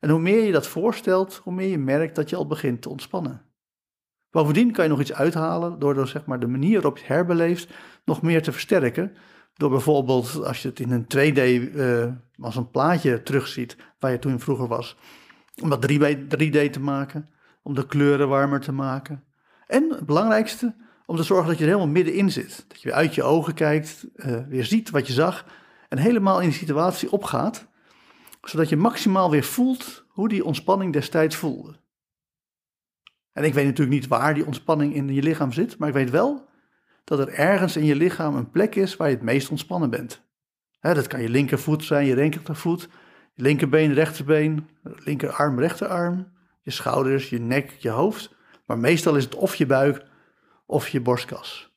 En 0.00 0.10
hoe 0.10 0.20
meer 0.20 0.44
je 0.44 0.52
dat 0.52 0.66
voorstelt, 0.66 1.40
hoe 1.42 1.52
meer 1.52 1.68
je 1.68 1.78
merkt 1.78 2.14
dat 2.14 2.30
je 2.30 2.36
al 2.36 2.46
begint 2.46 2.82
te 2.82 2.88
ontspannen. 2.88 3.42
Bovendien 4.30 4.72
kan 4.72 4.84
je 4.84 4.90
nog 4.90 5.00
iets 5.00 5.12
uithalen 5.12 5.78
door, 5.78 6.08
zeg 6.08 6.26
maar, 6.26 6.40
de 6.40 6.46
manier 6.46 6.74
waarop 6.74 6.98
je 6.98 7.06
herbeleeft 7.06 7.74
nog 8.04 8.22
meer 8.22 8.42
te 8.42 8.52
versterken, 8.52 9.16
door 9.58 9.70
bijvoorbeeld, 9.70 10.44
als 10.44 10.62
je 10.62 10.68
het 10.68 10.80
in 10.80 10.90
een 10.90 11.04
2D 11.04 11.74
uh, 11.76 12.06
als 12.40 12.56
een 12.56 12.70
plaatje 12.70 13.22
terugziet, 13.22 13.76
waar 13.98 14.10
je 14.10 14.18
toen 14.18 14.40
vroeger 14.40 14.68
was, 14.68 14.96
om 15.62 15.68
dat 15.68 15.92
3D 16.36 16.70
te 16.70 16.80
maken, 16.80 17.30
om 17.62 17.74
de 17.74 17.86
kleuren 17.86 18.28
warmer 18.28 18.60
te 18.60 18.72
maken. 18.72 19.24
En 19.66 19.90
het 19.90 20.06
belangrijkste, 20.06 20.74
om 21.06 21.16
te 21.16 21.22
zorgen 21.22 21.48
dat 21.48 21.58
je 21.58 21.64
er 21.64 21.70
helemaal 21.70 21.92
middenin 21.92 22.30
zit. 22.30 22.64
Dat 22.68 22.80
je 22.80 22.88
weer 22.88 22.96
uit 22.96 23.14
je 23.14 23.22
ogen 23.22 23.54
kijkt, 23.54 24.06
uh, 24.16 24.46
weer 24.48 24.64
ziet 24.64 24.90
wat 24.90 25.06
je 25.06 25.12
zag 25.12 25.46
en 25.88 25.98
helemaal 25.98 26.40
in 26.40 26.48
de 26.48 26.54
situatie 26.54 27.12
opgaat, 27.12 27.66
zodat 28.42 28.68
je 28.68 28.76
maximaal 28.76 29.30
weer 29.30 29.44
voelt 29.44 30.04
hoe 30.08 30.28
die 30.28 30.44
ontspanning 30.44 30.92
destijds 30.92 31.36
voelde. 31.36 31.76
En 33.32 33.44
ik 33.44 33.54
weet 33.54 33.66
natuurlijk 33.66 34.00
niet 34.00 34.08
waar 34.08 34.34
die 34.34 34.46
ontspanning 34.46 34.94
in 34.94 35.08
je 35.14 35.22
lichaam 35.22 35.52
zit, 35.52 35.78
maar 35.78 35.88
ik 35.88 35.94
weet 35.94 36.10
wel 36.10 36.47
dat 37.08 37.18
er 37.18 37.28
ergens 37.28 37.76
in 37.76 37.84
je 37.84 37.96
lichaam 37.96 38.36
een 38.36 38.50
plek 38.50 38.74
is 38.74 38.96
waar 38.96 39.08
je 39.08 39.14
het 39.14 39.24
meest 39.24 39.50
ontspannen 39.50 39.90
bent. 39.90 40.22
dat 40.80 41.06
kan 41.06 41.22
je 41.22 41.28
linkervoet 41.28 41.84
zijn, 41.84 42.06
je 42.06 42.14
rechtervoet, 42.14 42.88
je 43.34 43.42
linkerbeen, 43.42 43.94
rechterbeen, 43.94 44.68
linkerarm, 44.82 45.58
rechterarm, 45.58 46.32
je 46.62 46.70
schouders, 46.70 47.30
je 47.30 47.40
nek, 47.40 47.70
je 47.70 47.88
hoofd. 47.88 48.34
Maar 48.66 48.78
meestal 48.78 49.16
is 49.16 49.24
het 49.24 49.34
of 49.34 49.54
je 49.54 49.66
buik 49.66 50.04
of 50.66 50.88
je 50.88 51.00
borstkas. 51.00 51.76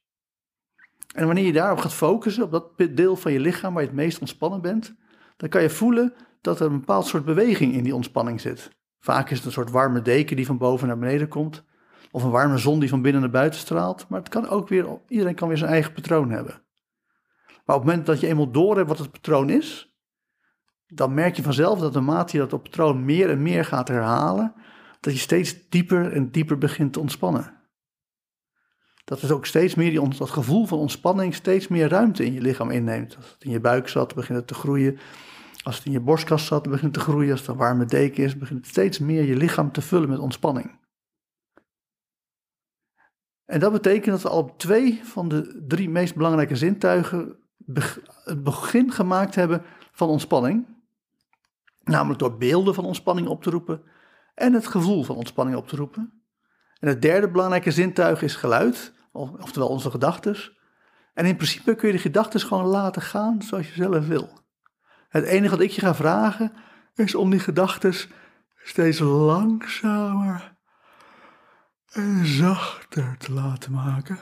En 1.15 1.25
wanneer 1.25 1.45
je 1.45 1.53
daarop 1.53 1.77
gaat 1.79 1.93
focussen, 1.93 2.43
op 2.43 2.51
dat 2.51 2.97
deel 2.97 3.15
van 3.15 3.31
je 3.31 3.39
lichaam 3.39 3.73
waar 3.73 3.81
je 3.81 3.87
het 3.87 3.97
meest 3.97 4.19
ontspannen 4.19 4.61
bent, 4.61 4.95
dan 5.37 5.49
kan 5.49 5.61
je 5.61 5.69
voelen 5.69 6.13
dat 6.41 6.59
er 6.59 6.65
een 6.65 6.79
bepaald 6.79 7.05
soort 7.05 7.25
beweging 7.25 7.73
in 7.73 7.83
die 7.83 7.95
ontspanning 7.95 8.41
zit. 8.41 8.69
Vaak 8.99 9.29
is 9.29 9.37
het 9.37 9.45
een 9.45 9.51
soort 9.51 9.71
warme 9.71 10.01
deken 10.01 10.35
die 10.35 10.45
van 10.45 10.57
boven 10.57 10.87
naar 10.87 10.97
beneden 10.97 11.27
komt. 11.27 11.63
Of 12.11 12.23
een 12.23 12.29
warme 12.29 12.57
zon 12.57 12.79
die 12.79 12.89
van 12.89 13.01
binnen 13.01 13.21
naar 13.21 13.31
buiten 13.31 13.59
straalt. 13.59 14.05
Maar 14.09 14.19
het 14.19 14.29
kan 14.29 14.47
ook 14.47 14.67
weer, 14.67 14.87
iedereen 15.07 15.35
kan 15.35 15.47
weer 15.47 15.57
zijn 15.57 15.71
eigen 15.71 15.93
patroon 15.93 16.29
hebben. 16.29 16.61
Maar 17.65 17.75
op 17.75 17.81
het 17.81 17.91
moment 17.91 18.05
dat 18.05 18.19
je 18.19 18.27
eenmaal 18.27 18.51
door 18.51 18.75
hebt 18.75 18.89
wat 18.89 18.97
het 18.97 19.11
patroon 19.11 19.49
is, 19.49 19.95
dan 20.87 21.13
merk 21.13 21.35
je 21.35 21.43
vanzelf 21.43 21.79
dat 21.79 21.93
naarmate 21.93 22.37
je 22.37 22.45
dat 22.47 22.63
patroon 22.63 23.05
meer 23.05 23.29
en 23.29 23.41
meer 23.41 23.65
gaat 23.65 23.87
herhalen, 23.87 24.53
dat 24.99 25.13
je 25.13 25.19
steeds 25.19 25.69
dieper 25.69 26.11
en 26.11 26.31
dieper 26.31 26.57
begint 26.57 26.93
te 26.93 26.99
ontspannen. 26.99 27.59
Dat 29.03 29.21
het 29.21 29.31
ook 29.31 29.45
steeds 29.45 29.75
meer 29.75 29.89
die, 29.89 30.17
dat 30.17 30.29
gevoel 30.29 30.65
van 30.65 30.77
ontspanning 30.77 31.35
steeds 31.35 31.67
meer 31.67 31.87
ruimte 31.89 32.25
in 32.25 32.33
je 32.33 32.41
lichaam 32.41 32.71
inneemt. 32.71 33.15
Als 33.15 33.29
het 33.29 33.43
in 33.43 33.51
je 33.51 33.59
buik 33.59 33.87
zat, 33.87 34.15
begint 34.15 34.37
het 34.37 34.47
te 34.47 34.53
groeien. 34.53 34.99
Als 35.63 35.77
het 35.77 35.85
in 35.85 35.91
je 35.91 35.99
borstkas 35.99 36.45
zat, 36.45 36.63
begint 36.63 36.95
het 36.95 37.05
te 37.05 37.11
groeien. 37.11 37.31
Als 37.31 37.39
het 37.39 37.49
een 37.49 37.55
warme 37.55 37.85
deken 37.85 38.23
is, 38.23 38.37
begint 38.37 38.59
het 38.59 38.69
steeds 38.69 38.99
meer 38.99 39.23
je 39.23 39.35
lichaam 39.35 39.71
te 39.71 39.81
vullen 39.81 40.09
met 40.09 40.19
ontspanning. 40.19 40.79
En 43.51 43.59
dat 43.59 43.71
betekent 43.71 44.05
dat 44.05 44.21
we 44.21 44.29
al 44.29 44.55
twee 44.55 45.01
van 45.03 45.27
de 45.27 45.63
drie 45.67 45.89
meest 45.89 46.15
belangrijke 46.15 46.55
zintuigen 46.55 47.35
het 48.23 48.43
begin 48.43 48.91
gemaakt 48.91 49.35
hebben 49.35 49.63
van 49.91 50.09
ontspanning. 50.09 50.65
Namelijk 51.83 52.19
door 52.19 52.37
beelden 52.37 52.73
van 52.73 52.85
ontspanning 52.85 53.27
op 53.27 53.43
te 53.43 53.49
roepen 53.49 53.81
en 54.35 54.53
het 54.53 54.67
gevoel 54.67 55.03
van 55.03 55.15
ontspanning 55.15 55.57
op 55.57 55.67
te 55.67 55.75
roepen. 55.75 56.23
En 56.79 56.87
het 56.87 57.01
derde 57.01 57.29
belangrijke 57.29 57.71
zintuig 57.71 58.21
is 58.21 58.35
geluid, 58.35 58.93
oftewel 59.11 59.67
onze 59.67 59.91
gedachten. 59.91 60.35
En 61.13 61.25
in 61.25 61.35
principe 61.35 61.75
kun 61.75 61.87
je 61.87 61.93
de 61.93 62.01
gedachten 62.01 62.39
gewoon 62.39 62.65
laten 62.65 63.01
gaan 63.01 63.41
zoals 63.41 63.67
je 63.67 63.73
zelf 63.73 64.07
wil. 64.07 64.29
Het 65.09 65.23
enige 65.23 65.55
wat 65.55 65.63
ik 65.63 65.71
je 65.71 65.81
ga 65.81 65.95
vragen 65.95 66.51
is 66.95 67.15
om 67.15 67.29
die 67.29 67.39
gedachten 67.39 67.93
steeds 68.55 68.99
langzamer 68.99 70.50
en 71.91 72.25
zachter 72.25 73.17
te 73.17 73.33
laten 73.33 73.71
maken, 73.71 74.19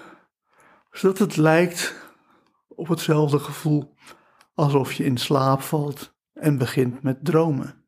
zodat 0.92 1.18
het 1.18 1.36
lijkt 1.36 1.96
op 2.68 2.88
hetzelfde 2.88 3.40
gevoel 3.40 3.96
alsof 4.54 4.94
je 4.94 5.04
in 5.04 5.18
slaap 5.18 5.62
valt 5.62 6.16
en 6.34 6.58
begint 6.58 7.02
met 7.02 7.26
dromen. 7.26 7.86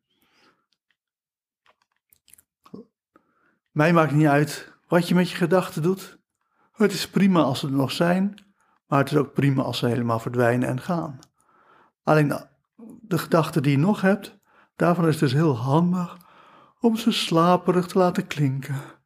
Mij 3.70 3.92
maakt 3.92 4.12
niet 4.12 4.26
uit 4.26 4.72
wat 4.88 5.08
je 5.08 5.14
met 5.14 5.30
je 5.30 5.36
gedachten 5.36 5.82
doet. 5.82 6.18
Het 6.72 6.92
is 6.92 7.08
prima 7.08 7.42
als 7.42 7.60
ze 7.60 7.66
er 7.66 7.72
nog 7.72 7.92
zijn, 7.92 8.54
maar 8.86 8.98
het 8.98 9.10
is 9.10 9.16
ook 9.16 9.32
prima 9.32 9.62
als 9.62 9.78
ze 9.78 9.86
helemaal 9.86 10.18
verdwijnen 10.18 10.68
en 10.68 10.80
gaan. 10.80 11.18
Alleen 12.02 12.28
de, 12.28 12.46
de 13.00 13.18
gedachten 13.18 13.62
die 13.62 13.72
je 13.72 13.78
nog 13.78 14.00
hebt, 14.00 14.38
daarvan 14.76 15.06
is 15.06 15.10
het 15.10 15.20
dus 15.20 15.32
heel 15.32 15.56
handig 15.56 16.16
om 16.80 16.96
ze 16.96 17.12
slaperig 17.12 17.86
te 17.86 17.98
laten 17.98 18.26
klinken 18.26 19.00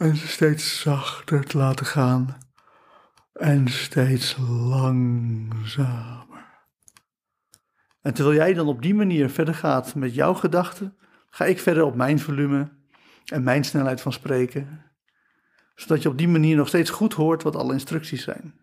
en 0.00 0.16
ze 0.16 0.28
steeds 0.28 0.80
zachter 0.80 1.44
te 1.44 1.58
laten 1.58 1.86
gaan 1.86 2.38
en 3.32 3.68
steeds 3.68 4.36
langzamer. 4.48 6.46
En 8.00 8.14
terwijl 8.14 8.36
jij 8.36 8.54
dan 8.54 8.66
op 8.66 8.82
die 8.82 8.94
manier 8.94 9.30
verder 9.30 9.54
gaat 9.54 9.94
met 9.94 10.14
jouw 10.14 10.34
gedachten, 10.34 10.96
ga 11.30 11.44
ik 11.44 11.58
verder 11.58 11.84
op 11.84 11.94
mijn 11.94 12.18
volume 12.18 12.72
en 13.24 13.42
mijn 13.42 13.64
snelheid 13.64 14.00
van 14.00 14.12
spreken, 14.12 14.84
zodat 15.74 16.02
je 16.02 16.08
op 16.08 16.18
die 16.18 16.28
manier 16.28 16.56
nog 16.56 16.68
steeds 16.68 16.90
goed 16.90 17.14
hoort 17.14 17.42
wat 17.42 17.56
alle 17.56 17.72
instructies 17.72 18.22
zijn. 18.22 18.54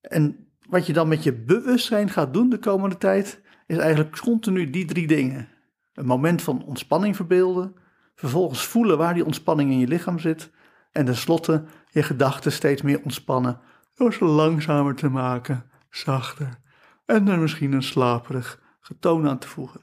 En 0.00 0.52
wat 0.68 0.86
je 0.86 0.92
dan 0.92 1.08
met 1.08 1.22
je 1.22 1.34
bewustzijn 1.34 2.10
gaat 2.10 2.34
doen 2.34 2.48
de 2.48 2.58
komende 2.58 2.98
tijd, 2.98 3.40
is 3.66 3.76
eigenlijk 3.76 4.18
continu 4.18 4.70
die 4.70 4.84
drie 4.84 5.06
dingen. 5.06 5.48
Een 5.92 6.06
moment 6.06 6.42
van 6.42 6.64
ontspanning 6.64 7.16
verbeelden, 7.16 7.74
Vervolgens 8.20 8.66
voelen 8.66 8.98
waar 8.98 9.14
die 9.14 9.24
ontspanning 9.24 9.70
in 9.70 9.78
je 9.78 9.86
lichaam 9.86 10.18
zit. 10.18 10.50
En 10.92 11.04
tenslotte 11.04 11.64
je 11.90 12.02
gedachten 12.02 12.52
steeds 12.52 12.82
meer 12.82 13.02
ontspannen 13.02 13.60
door 13.94 14.12
ze 14.12 14.24
langzamer 14.24 14.94
te 14.94 15.08
maken, 15.08 15.70
zachter. 15.90 16.58
En 17.06 17.28
er 17.28 17.38
misschien 17.38 17.72
een 17.72 17.82
slaperig 17.82 18.60
getoon 18.80 19.28
aan 19.28 19.38
te 19.38 19.48
voegen. 19.48 19.80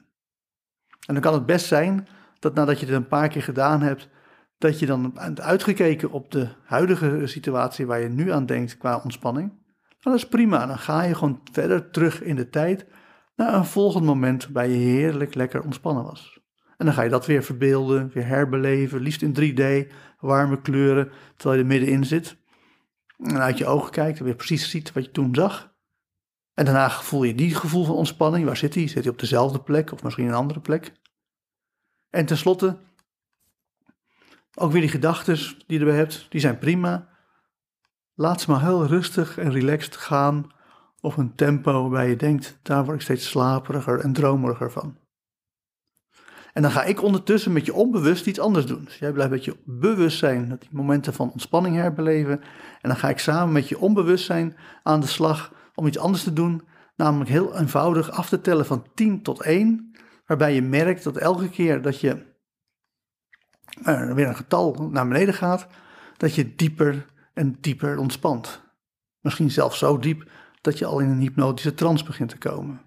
En 1.06 1.14
dan 1.14 1.22
kan 1.22 1.34
het 1.34 1.46
best 1.46 1.66
zijn 1.66 2.08
dat 2.38 2.54
nadat 2.54 2.80
je 2.80 2.86
het 2.86 2.94
een 2.94 3.08
paar 3.08 3.28
keer 3.28 3.42
gedaan 3.42 3.82
hebt, 3.82 4.08
dat 4.58 4.78
je 4.78 4.86
dan 4.86 5.12
hebt 5.14 5.40
uitgekeken 5.40 6.10
op 6.10 6.30
de 6.30 6.48
huidige 6.64 7.26
situatie 7.26 7.86
waar 7.86 8.00
je 8.00 8.08
nu 8.08 8.32
aan 8.32 8.46
denkt 8.46 8.78
qua 8.78 9.00
ontspanning. 9.04 9.52
dat 10.00 10.14
is 10.14 10.28
prima, 10.28 10.66
dan 10.66 10.78
ga 10.78 11.02
je 11.02 11.14
gewoon 11.14 11.40
verder 11.52 11.90
terug 11.90 12.22
in 12.22 12.36
de 12.36 12.48
tijd 12.48 12.86
naar 13.36 13.54
een 13.54 13.64
volgend 13.64 14.04
moment 14.04 14.44
waarbij 14.44 14.68
je 14.68 14.76
heerlijk 14.76 15.34
lekker 15.34 15.62
ontspannen 15.62 16.04
was. 16.04 16.37
En 16.78 16.86
dan 16.86 16.94
ga 16.94 17.02
je 17.02 17.10
dat 17.10 17.26
weer 17.26 17.42
verbeelden, 17.42 18.10
weer 18.14 18.26
herbeleven, 18.26 19.00
liefst 19.00 19.22
in 19.22 19.34
3D, 19.40 19.92
warme 20.20 20.60
kleuren, 20.60 21.10
terwijl 21.36 21.56
je 21.56 21.62
er 21.62 21.68
middenin 21.68 22.04
zit. 22.04 22.36
En 23.18 23.38
uit 23.38 23.58
je 23.58 23.66
ogen 23.66 23.90
kijkt 23.90 24.18
en 24.18 24.24
weer 24.24 24.34
precies 24.34 24.70
ziet 24.70 24.92
wat 24.92 25.04
je 25.04 25.10
toen 25.10 25.34
zag. 25.34 25.74
En 26.54 26.64
daarna 26.64 26.90
voel 26.90 27.24
je 27.24 27.34
die 27.34 27.54
gevoel 27.54 27.84
van 27.84 27.94
ontspanning. 27.94 28.44
Waar 28.44 28.56
zit 28.56 28.74
hij? 28.74 28.88
Zit 28.88 29.02
hij 29.04 29.12
op 29.12 29.18
dezelfde 29.18 29.60
plek 29.60 29.92
of 29.92 30.02
misschien 30.02 30.26
een 30.26 30.34
andere 30.34 30.60
plek? 30.60 30.92
En 32.10 32.26
tenslotte, 32.26 32.78
ook 34.54 34.72
weer 34.72 34.80
die 34.80 34.90
gedachten 34.90 35.36
die 35.36 35.56
je 35.66 35.78
erbij 35.78 35.96
hebt, 35.96 36.26
die 36.28 36.40
zijn 36.40 36.58
prima. 36.58 37.08
Laat 38.14 38.40
ze 38.40 38.50
maar 38.50 38.62
heel 38.62 38.86
rustig 38.86 39.38
en 39.38 39.52
relaxed 39.52 39.96
gaan 39.96 40.50
op 41.00 41.16
een 41.16 41.34
tempo 41.34 41.80
waarbij 41.80 42.08
je 42.08 42.16
denkt, 42.16 42.58
daar 42.62 42.84
word 42.84 42.96
ik 42.96 43.02
steeds 43.02 43.28
slaperiger 43.28 44.00
en 44.00 44.12
dromeriger 44.12 44.72
van. 44.72 44.98
En 46.58 46.64
dan 46.64 46.72
ga 46.72 46.84
ik 46.84 47.02
ondertussen 47.02 47.52
met 47.52 47.66
je 47.66 47.74
onbewust 47.74 48.26
iets 48.26 48.40
anders 48.40 48.66
doen. 48.66 48.84
Dus 48.84 48.98
jij 48.98 49.12
blijft 49.12 49.30
met 49.30 49.44
je 49.44 49.56
bewustzijn 49.64 50.48
dat 50.48 50.60
die 50.60 50.68
momenten 50.72 51.14
van 51.14 51.30
ontspanning 51.32 51.76
herbeleven. 51.76 52.40
En 52.80 52.88
dan 52.88 52.96
ga 52.96 53.08
ik 53.08 53.18
samen 53.18 53.52
met 53.52 53.68
je 53.68 53.78
onbewustzijn 53.78 54.56
aan 54.82 55.00
de 55.00 55.06
slag 55.06 55.52
om 55.74 55.86
iets 55.86 55.98
anders 55.98 56.22
te 56.22 56.32
doen. 56.32 56.62
Namelijk 56.96 57.30
heel 57.30 57.58
eenvoudig 57.58 58.10
af 58.10 58.28
te 58.28 58.40
tellen 58.40 58.66
van 58.66 58.86
10 58.94 59.22
tot 59.22 59.42
1. 59.42 59.92
Waarbij 60.26 60.54
je 60.54 60.62
merkt 60.62 61.04
dat 61.04 61.16
elke 61.16 61.50
keer 61.50 61.82
dat 61.82 62.00
je 62.00 62.26
uh, 63.86 64.12
weer 64.12 64.28
een 64.28 64.36
getal 64.36 64.88
naar 64.90 65.08
beneden 65.08 65.34
gaat, 65.34 65.66
dat 66.16 66.34
je 66.34 66.54
dieper 66.54 67.06
en 67.34 67.56
dieper 67.60 67.98
ontspant. 67.98 68.60
Misschien 69.20 69.50
zelfs 69.50 69.78
zo 69.78 69.98
diep 69.98 70.30
dat 70.60 70.78
je 70.78 70.86
al 70.86 70.98
in 70.98 71.08
een 71.08 71.20
hypnotische 71.20 71.74
trance 71.74 72.04
begint 72.04 72.28
te 72.28 72.38
komen. 72.38 72.80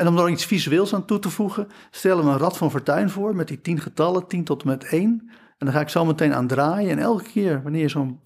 En 0.00 0.06
om 0.06 0.18
er 0.18 0.28
iets 0.28 0.44
visueels 0.44 0.94
aan 0.94 1.04
toe 1.04 1.18
te 1.18 1.30
voegen, 1.30 1.68
stellen 1.90 2.24
we 2.24 2.30
een 2.30 2.38
rad 2.38 2.56
van 2.56 2.70
Fortuin 2.70 3.10
voor 3.10 3.36
met 3.36 3.48
die 3.48 3.60
10 3.60 3.80
getallen, 3.80 4.26
10 4.26 4.44
tot 4.44 4.62
en 4.62 4.68
met 4.68 4.84
1. 4.84 5.30
En 5.58 5.66
dan 5.66 5.72
ga 5.72 5.80
ik 5.80 5.88
zo 5.88 6.04
meteen 6.04 6.34
aan 6.34 6.46
draaien. 6.46 6.90
En 6.90 6.98
elke 6.98 7.24
keer 7.24 7.62
wanneer 7.62 7.80
je 7.80 7.88
zo'n 7.88 8.20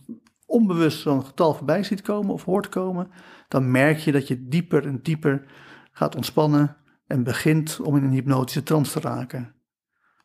onbewust 0.47 1.01
zo'n 1.01 1.25
getal 1.25 1.55
voorbij 1.55 1.83
ziet 1.83 2.03
komen 2.03 2.33
of 2.33 2.45
hoort 2.45 2.69
komen, 2.69 3.11
dan 3.49 3.71
merk 3.71 3.99
je 3.99 4.13
dat 4.13 4.29
je 4.29 4.49
dieper 4.49 4.87
en 4.87 5.03
dieper 5.03 5.45
gaat 5.93 6.17
ontspannen 6.17 6.77
en 7.07 7.23
begint 7.23 7.81
om 7.81 7.97
in 7.97 8.05
een 8.05 8.13
hypnotische 8.13 8.63
trance 8.63 9.01
te 9.01 9.09
raken. 9.09 9.55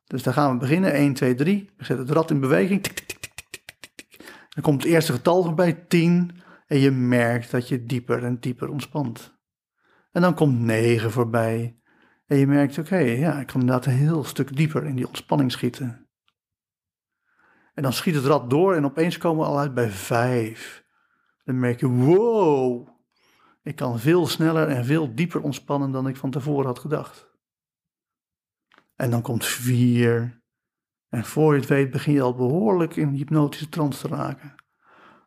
Dus 0.05 0.23
dan 0.23 0.33
gaan 0.33 0.51
we 0.51 0.57
beginnen. 0.57 0.93
1, 0.93 1.13
2, 1.13 1.35
3. 1.35 1.69
We 1.77 1.85
zetten 1.85 2.05
het 2.05 2.15
rad 2.15 2.31
in 2.31 2.39
beweging. 2.39 2.81
Dan 4.49 4.63
komt 4.63 4.83
het 4.83 4.91
eerste 4.91 5.13
getal 5.13 5.43
voorbij, 5.43 5.73
10. 5.87 6.31
En 6.67 6.79
je 6.79 6.91
merkt 6.91 7.51
dat 7.51 7.67
je 7.67 7.85
dieper 7.85 8.23
en 8.23 8.39
dieper 8.39 8.69
ontspant. 8.69 9.38
En 10.19 10.25
dan 10.25 10.35
komt 10.35 10.59
9 10.59 11.11
voorbij. 11.11 11.79
En 12.25 12.37
je 12.37 12.47
merkt, 12.47 12.77
oké, 12.77 12.97
ja, 12.97 13.39
ik 13.39 13.47
kan 13.47 13.59
inderdaad 13.59 13.85
een 13.85 13.91
heel 13.91 14.23
stuk 14.23 14.55
dieper 14.55 14.85
in 14.85 14.95
die 14.95 15.07
ontspanning 15.07 15.51
schieten. 15.51 16.09
En 17.73 17.83
dan 17.83 17.93
schiet 17.93 18.15
het 18.15 18.25
rad 18.25 18.49
door 18.49 18.75
en 18.75 18.85
opeens 18.85 19.17
komen 19.17 19.43
we 19.43 19.51
al 19.51 19.59
uit 19.59 19.73
bij 19.73 19.89
5. 19.89 20.85
Dan 21.43 21.59
merk 21.59 21.79
je, 21.79 21.87
wow, 21.87 22.87
ik 23.63 23.75
kan 23.75 23.99
veel 23.99 24.27
sneller 24.27 24.67
en 24.67 24.85
veel 24.85 25.15
dieper 25.15 25.41
ontspannen 25.41 25.91
dan 25.91 26.07
ik 26.07 26.17
van 26.17 26.31
tevoren 26.31 26.65
had 26.65 26.79
gedacht. 26.79 27.29
En 28.95 29.09
dan 29.11 29.21
komt 29.21 29.45
4. 29.45 30.41
En 31.09 31.25
voor 31.25 31.53
je 31.53 31.59
het 31.59 31.69
weet 31.69 31.91
begin 31.91 32.13
je 32.13 32.21
al 32.21 32.35
behoorlijk 32.35 32.95
in 32.95 33.09
hypnotische 33.09 33.69
trance 33.69 34.07
te 34.07 34.15
raken. 34.15 34.55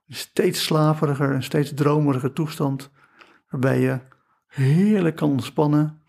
Een 0.07 0.14
steeds 0.14 0.64
slaperiger 0.64 1.33
en 1.33 1.42
steeds 1.42 1.74
dromeriger 1.74 2.33
toestand, 2.33 2.90
waarbij 3.48 3.81
je 3.81 4.11
heerlijk 4.52 5.16
kan 5.16 5.30
ontspannen 5.30 6.02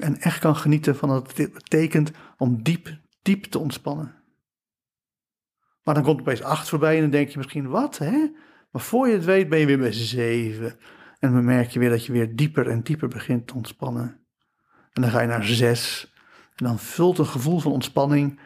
en 0.00 0.20
echt 0.20 0.38
kan 0.38 0.56
genieten 0.56 0.96
van 0.96 1.08
wat 1.08 1.36
het 1.36 1.52
betekent 1.52 2.10
om 2.36 2.62
diep, 2.62 2.98
diep 3.22 3.44
te 3.44 3.58
ontspannen. 3.58 4.14
Maar 5.82 5.94
dan 5.94 6.02
komt 6.04 6.20
opeens 6.20 6.42
8 6.42 6.68
voorbij 6.68 6.94
en 6.94 7.00
dan 7.00 7.10
denk 7.10 7.28
je 7.28 7.38
misschien, 7.38 7.68
wat 7.68 7.98
hè? 7.98 8.30
Maar 8.70 8.82
voor 8.82 9.08
je 9.08 9.14
het 9.14 9.24
weet 9.24 9.48
ben 9.48 9.58
je 9.58 9.66
weer 9.66 9.78
bij 9.78 9.92
7. 9.92 10.78
En 11.18 11.32
dan 11.32 11.44
merk 11.44 11.70
je 11.70 11.78
weer 11.78 11.90
dat 11.90 12.06
je 12.06 12.12
weer 12.12 12.36
dieper 12.36 12.68
en 12.68 12.82
dieper 12.82 13.08
begint 13.08 13.46
te 13.46 13.54
ontspannen. 13.54 14.20
En 14.92 15.02
dan 15.02 15.10
ga 15.10 15.20
je 15.20 15.26
naar 15.26 15.44
6. 15.44 16.12
En 16.54 16.64
dan 16.64 16.78
vult 16.78 17.18
een 17.18 17.26
gevoel 17.26 17.58
van 17.58 17.72
ontspanning 17.72 18.40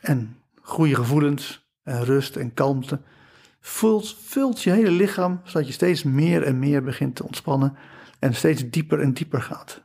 en 0.00 0.36
goede 0.60 0.94
gevoelens 0.94 1.70
en 1.82 2.04
rust 2.04 2.36
en 2.36 2.54
kalmte. 2.54 3.00
Vult, 3.68 4.16
vult 4.18 4.62
je 4.62 4.70
hele 4.70 4.90
lichaam 4.90 5.40
zodat 5.44 5.66
je 5.66 5.72
steeds 5.72 6.02
meer 6.02 6.42
en 6.42 6.58
meer 6.58 6.82
begint 6.82 7.16
te 7.16 7.24
ontspannen 7.24 7.76
en 8.18 8.34
steeds 8.34 8.70
dieper 8.70 9.00
en 9.00 9.12
dieper 9.12 9.42
gaat. 9.42 9.82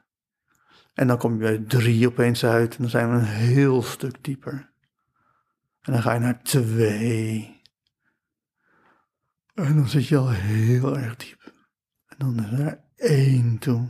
En 0.94 1.08
dan 1.08 1.18
kom 1.18 1.32
je 1.32 1.38
bij 1.38 1.58
drie 1.58 2.08
opeens 2.08 2.46
uit 2.46 2.76
en 2.76 2.82
dan 2.82 2.90
zijn 2.90 3.10
we 3.10 3.16
een 3.16 3.26
heel 3.26 3.82
stuk 3.82 4.24
dieper. 4.24 4.72
En 5.82 5.94
dan 5.94 6.02
ga 6.02 6.14
je 6.14 6.20
naar 6.20 6.44
twee. 6.44 7.62
En 9.54 9.76
dan 9.76 9.88
zit 9.88 10.08
je 10.08 10.18
al 10.18 10.30
heel 10.30 10.98
erg 10.98 11.16
diep. 11.16 11.54
En 12.06 12.16
dan 12.18 12.36
naar 12.36 12.84
één 12.96 13.58
toe. 13.58 13.90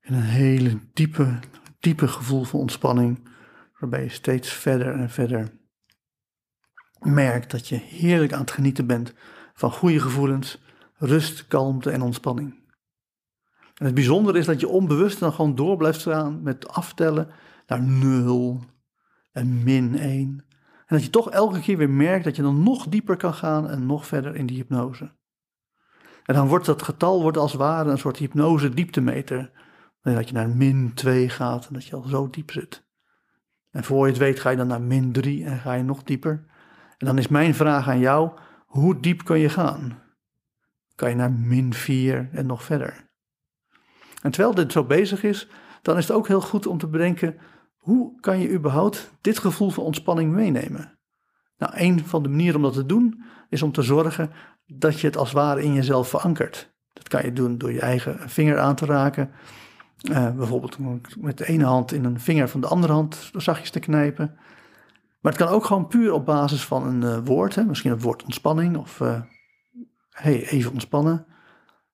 En 0.00 0.14
een 0.14 0.22
hele 0.22 0.78
diepe, 0.92 1.38
diepe 1.78 2.08
gevoel 2.08 2.44
van 2.44 2.60
ontspanning, 2.60 3.28
waarbij 3.78 4.02
je 4.02 4.08
steeds 4.08 4.52
verder 4.52 4.94
en 4.94 5.10
verder 5.10 5.62
merkt 7.04 7.50
dat 7.50 7.68
je 7.68 7.76
heerlijk 7.76 8.32
aan 8.32 8.40
het 8.40 8.50
genieten 8.50 8.86
bent 8.86 9.12
van 9.54 9.70
goede 9.70 10.00
gevoelens, 10.00 10.62
rust, 10.96 11.46
kalmte 11.46 11.90
en 11.90 12.02
ontspanning. 12.02 12.62
En 13.74 13.84
het 13.84 13.94
bijzondere 13.94 14.38
is 14.38 14.46
dat 14.46 14.60
je 14.60 14.68
onbewust 14.68 15.18
dan 15.18 15.32
gewoon 15.32 15.54
door 15.54 15.76
blijft 15.76 16.00
staan 16.00 16.42
met 16.42 16.68
aftellen 16.68 17.28
naar 17.66 17.82
nul 17.82 18.60
en 19.32 19.62
min 19.62 19.98
1. 19.98 20.44
En 20.86 20.96
dat 20.96 21.02
je 21.02 21.10
toch 21.10 21.30
elke 21.30 21.60
keer 21.60 21.76
weer 21.76 21.90
merkt 21.90 22.24
dat 22.24 22.36
je 22.36 22.42
dan 22.42 22.62
nog 22.62 22.88
dieper 22.88 23.16
kan 23.16 23.34
gaan 23.34 23.70
en 23.70 23.86
nog 23.86 24.06
verder 24.06 24.34
in 24.34 24.46
die 24.46 24.56
hypnose. 24.56 25.12
En 26.24 26.34
dan 26.34 26.48
wordt 26.48 26.66
dat 26.66 26.82
getal 26.82 27.22
wordt 27.22 27.36
als 27.36 27.52
het 27.52 27.60
ware 27.60 27.90
een 27.90 27.98
soort 27.98 28.16
hypnose 28.16 28.68
dieptemeter. 28.68 29.50
Dat 30.02 30.28
je 30.28 30.34
naar 30.34 30.48
min 30.48 30.94
2 30.94 31.28
gaat 31.28 31.66
en 31.66 31.74
dat 31.74 31.84
je 31.84 31.96
al 31.96 32.02
zo 32.02 32.30
diep 32.30 32.50
zit. 32.50 32.84
En 33.70 33.84
voor 33.84 34.06
je 34.06 34.12
het 34.12 34.20
weet 34.20 34.40
ga 34.40 34.50
je 34.50 34.56
dan 34.56 34.66
naar 34.66 34.82
min 34.82 35.12
3 35.12 35.44
en 35.44 35.58
ga 35.58 35.72
je 35.72 35.82
nog 35.82 36.02
dieper. 36.02 36.44
En 37.04 37.10
dan 37.10 37.18
is 37.18 37.28
mijn 37.28 37.54
vraag 37.54 37.88
aan 37.88 37.98
jou, 37.98 38.30
hoe 38.66 39.00
diep 39.00 39.24
kan 39.24 39.38
je 39.38 39.48
gaan? 39.48 40.02
Kan 40.94 41.08
je 41.08 41.14
naar 41.14 41.32
min 41.32 41.74
4 41.74 42.28
en 42.32 42.46
nog 42.46 42.62
verder? 42.62 43.08
En 44.22 44.30
terwijl 44.30 44.54
dit 44.54 44.72
zo 44.72 44.84
bezig 44.84 45.22
is, 45.22 45.48
dan 45.82 45.96
is 45.96 46.08
het 46.08 46.16
ook 46.16 46.28
heel 46.28 46.40
goed 46.40 46.66
om 46.66 46.78
te 46.78 46.86
bedenken, 46.86 47.38
hoe 47.76 48.20
kan 48.20 48.38
je 48.38 48.50
überhaupt 48.50 49.12
dit 49.20 49.38
gevoel 49.38 49.70
van 49.70 49.84
ontspanning 49.84 50.32
meenemen? 50.32 50.98
Nou, 51.58 51.72
een 51.76 52.06
van 52.06 52.22
de 52.22 52.28
manieren 52.28 52.56
om 52.56 52.62
dat 52.62 52.72
te 52.72 52.86
doen 52.86 53.24
is 53.48 53.62
om 53.62 53.72
te 53.72 53.82
zorgen 53.82 54.30
dat 54.66 55.00
je 55.00 55.06
het 55.06 55.16
als 55.16 55.28
het 55.28 55.38
ware 55.38 55.62
in 55.62 55.72
jezelf 55.72 56.08
verankert. 56.08 56.74
Dat 56.92 57.08
kan 57.08 57.24
je 57.24 57.32
doen 57.32 57.58
door 57.58 57.72
je 57.72 57.80
eigen 57.80 58.30
vinger 58.30 58.58
aan 58.58 58.74
te 58.74 58.86
raken. 58.86 59.30
Uh, 60.10 60.30
bijvoorbeeld 60.30 60.78
met 61.16 61.38
de 61.38 61.46
ene 61.46 61.64
hand 61.64 61.92
in 61.92 62.04
een 62.04 62.20
vinger 62.20 62.48
van 62.48 62.60
de 62.60 62.66
andere 62.66 62.92
hand 62.92 63.30
zachtjes 63.32 63.70
te 63.70 63.80
knijpen. 63.80 64.38
Maar 65.24 65.32
het 65.32 65.42
kan 65.42 65.52
ook 65.52 65.64
gewoon 65.64 65.86
puur 65.86 66.12
op 66.12 66.24
basis 66.24 66.64
van 66.64 66.86
een 66.86 67.02
uh, 67.02 67.26
woord. 67.26 67.54
Hè? 67.54 67.64
Misschien 67.64 67.90
het 67.90 68.02
woord 68.02 68.22
ontspanning 68.22 68.76
of 68.76 69.00
uh, 69.00 69.20
hey, 70.10 70.46
even 70.46 70.72
ontspannen. 70.72 71.26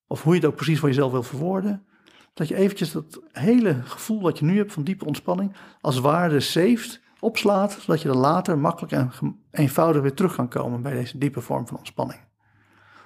Of 0.06 0.22
hoe 0.22 0.34
je 0.34 0.40
het 0.40 0.48
ook 0.48 0.56
precies 0.56 0.78
voor 0.78 0.88
jezelf 0.88 1.12
wil 1.12 1.22
verwoorden. 1.22 1.86
Dat 2.34 2.48
je 2.48 2.54
eventjes 2.54 2.92
dat 2.92 3.20
hele 3.32 3.82
gevoel 3.82 4.20
wat 4.20 4.38
je 4.38 4.44
nu 4.44 4.56
hebt 4.56 4.72
van 4.72 4.82
diepe 4.82 5.04
ontspanning 5.04 5.52
als 5.80 5.98
waarde 5.98 6.40
saved, 6.40 7.00
opslaat. 7.20 7.72
Zodat 7.72 8.02
je 8.02 8.08
er 8.08 8.16
later 8.16 8.58
makkelijk 8.58 8.92
en 8.92 9.10
eenvoudig 9.50 10.02
weer 10.02 10.14
terug 10.14 10.34
kan 10.34 10.48
komen 10.48 10.82
bij 10.82 10.92
deze 10.92 11.18
diepe 11.18 11.40
vorm 11.40 11.66
van 11.66 11.76
ontspanning. 11.76 12.20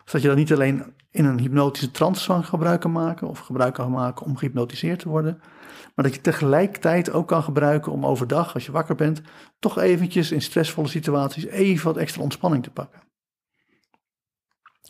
Zodat 0.04 0.22
je 0.22 0.28
dat 0.28 0.36
niet 0.36 0.52
alleen 0.52 0.94
in 1.10 1.24
een 1.24 1.38
hypnotische 1.38 1.90
trance 1.90 2.24
van 2.24 2.44
gebruik 2.44 2.80
kan 2.80 2.92
maken 2.92 3.28
of 3.28 3.38
gebruik 3.38 3.74
kan 3.74 3.90
maken 3.90 4.26
om 4.26 4.36
gehypnotiseerd 4.36 4.98
te 4.98 5.08
worden. 5.08 5.40
Maar 5.94 6.04
dat 6.04 6.14
je 6.14 6.20
tegelijkertijd 6.20 7.10
ook 7.10 7.28
kan 7.28 7.42
gebruiken 7.42 7.92
om 7.92 8.06
overdag, 8.06 8.54
als 8.54 8.66
je 8.66 8.72
wakker 8.72 8.94
bent, 8.94 9.22
toch 9.58 9.78
eventjes 9.78 10.32
in 10.32 10.42
stressvolle 10.42 10.88
situaties 10.88 11.46
even 11.46 11.84
wat 11.84 11.96
extra 11.96 12.22
ontspanning 12.22 12.62
te 12.62 12.70
pakken. 12.70 13.02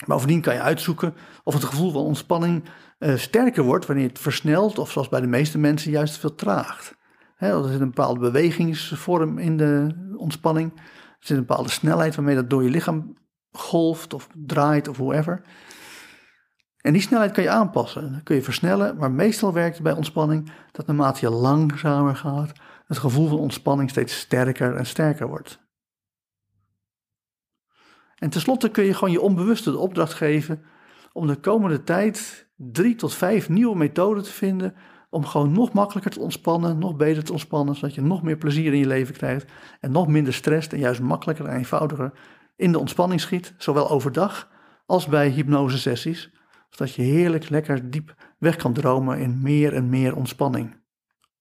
Bovendien 0.07 0.40
kan 0.40 0.55
je 0.55 0.61
uitzoeken 0.61 1.14
of 1.44 1.55
het 1.55 1.64
gevoel 1.64 1.90
van 1.90 2.03
ontspanning 2.03 2.64
uh, 2.98 3.16
sterker 3.16 3.62
wordt 3.62 3.87
wanneer 3.87 4.09
het 4.09 4.18
versnelt 4.18 4.79
of 4.79 4.90
zoals 4.90 5.09
bij 5.09 5.20
de 5.20 5.27
meeste 5.27 5.59
mensen 5.59 5.90
juist 5.90 6.18
vertraagt. 6.18 6.94
He, 7.35 7.62
er 7.62 7.68
zit 7.68 7.81
een 7.81 7.87
bepaalde 7.87 8.20
bewegingsvorm 8.20 9.38
in 9.38 9.57
de 9.57 9.94
ontspanning. 10.16 10.72
Er 10.74 10.81
zit 11.18 11.37
een 11.37 11.46
bepaalde 11.46 11.70
snelheid 11.70 12.14
waarmee 12.14 12.35
dat 12.35 12.50
door 12.50 12.62
je 12.62 12.70
lichaam 12.70 13.16
golft 13.59 14.14
of 14.14 14.29
draait 14.33 14.88
of 14.88 14.97
whatever. 14.97 15.43
En 16.81 16.93
die 16.93 17.03
snelheid 17.03 17.33
kan 17.33 17.43
je 17.43 17.51
aanpassen. 17.51 18.21
Kun 18.25 18.37
je 18.37 18.43
versnellen, 18.43 18.97
maar 18.97 19.11
meestal 19.11 19.53
werkt 19.53 19.75
het 19.75 19.83
bij 19.83 19.93
ontspanning 19.93 20.51
dat 20.73 20.87
naarmate 20.87 21.27
je 21.27 21.33
langzamer 21.33 22.17
gaat, 22.17 22.53
het 22.87 22.99
gevoel 22.99 23.29
van 23.29 23.38
ontspanning 23.38 23.90
steeds 23.90 24.19
sterker 24.19 24.77
en 24.77 24.87
sterker 24.87 25.29
wordt. 25.29 25.62
En 28.14 28.31
tenslotte 28.31 28.71
kun 28.71 28.85
je 28.85 28.95
gewoon 28.95 29.12
je 29.12 29.21
onbewuste 29.21 29.71
de 29.71 29.79
opdracht 29.79 30.14
geven 30.14 30.64
om 31.12 31.27
de 31.27 31.37
komende 31.37 31.83
tijd 31.83 32.49
drie 32.57 32.95
tot 32.95 33.14
vijf 33.14 33.49
nieuwe 33.49 33.77
methoden 33.77 34.23
te 34.23 34.33
vinden 34.33 34.75
om 35.11 35.25
gewoon 35.25 35.53
nog 35.53 35.73
makkelijker 35.73 36.11
te 36.11 36.21
ontspannen, 36.21 36.79
nog 36.79 36.97
beter 36.97 37.25
te 37.25 37.33
ontspannen, 37.33 37.75
zodat 37.75 37.95
je 37.95 38.03
nog 38.03 38.23
meer 38.23 38.37
plezier 38.37 38.73
in 38.73 38.79
je 38.79 38.87
leven 38.87 39.14
krijgt 39.14 39.53
en 39.81 39.93
nog 39.93 40.09
minder 40.09 40.35
stress 40.35 40.69
en 40.69 40.79
juist 40.79 41.01
makkelijker 41.01 41.47
en 41.47 41.57
eenvoudiger 41.57 42.12
in 42.57 42.73
de 42.73 42.79
ontspanning 42.79 43.21
schiet, 43.21 43.55
zowel 43.57 43.90
overdag 43.90 44.51
als 44.87 45.07
bij 45.07 45.29
hypnosesessies, 45.29 46.33
zodat 46.71 46.95
je 46.95 47.03
heerlijk 47.03 47.49
lekker 47.49 47.90
diep 47.90 48.14
weg 48.38 48.57
kan 48.57 48.73
dromen 48.73 49.19
in 49.19 49.43
meer 49.43 49.75
en 49.75 49.88
meer 49.88 50.17
ontspanning. 50.17 50.83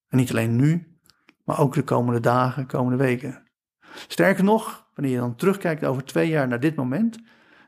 En 0.08 0.18
niet 0.18 0.30
alleen 0.30 0.56
nu, 0.56 0.98
maar 1.46 1.60
ook 1.60 1.74
de 1.74 1.84
komende 1.84 2.20
dagen, 2.20 2.68
komende 2.68 2.98
weken. 2.98 3.44
Sterker 4.08 4.44
nog, 4.44 4.88
wanneer 4.94 5.14
je 5.14 5.20
dan 5.20 5.36
terugkijkt 5.36 5.86
over 5.86 6.04
twee 6.04 6.30
jaar 6.30 6.48
naar 6.48 6.60
dit 6.60 6.76
moment, 6.76 7.18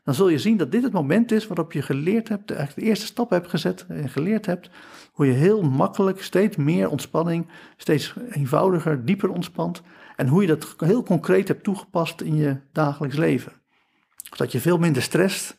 dan 0.04 0.14
zul 0.14 0.28
je 0.28 0.38
zien 0.38 0.56
dat 0.56 0.72
dit 0.72 0.82
het 0.82 0.92
moment 0.92 1.32
is 1.32 1.46
waarop 1.46 1.72
je 1.72 1.82
geleerd 1.82 2.28
hebt, 2.28 2.48
de 2.48 2.68
eerste 2.76 3.06
stap 3.06 3.30
hebt 3.30 3.48
gezet 3.48 3.86
en 3.88 4.08
geleerd 4.08 4.46
hebt 4.46 4.70
hoe 5.12 5.26
je 5.26 5.32
heel 5.32 5.62
makkelijk 5.62 6.22
steeds 6.22 6.56
meer 6.56 6.90
ontspanning, 6.90 7.48
steeds 7.76 8.14
eenvoudiger, 8.30 9.04
dieper 9.04 9.30
ontspant 9.30 9.82
en 10.16 10.28
hoe 10.28 10.40
je 10.40 10.46
dat 10.46 10.74
heel 10.78 11.02
concreet 11.02 11.48
hebt 11.48 11.64
toegepast 11.64 12.20
in 12.20 12.36
je 12.36 12.60
dagelijks 12.72 13.16
leven. 13.16 13.52
Zodat 14.30 14.52
je 14.52 14.60
veel 14.60 14.78
minder 14.78 15.02
stresst, 15.02 15.56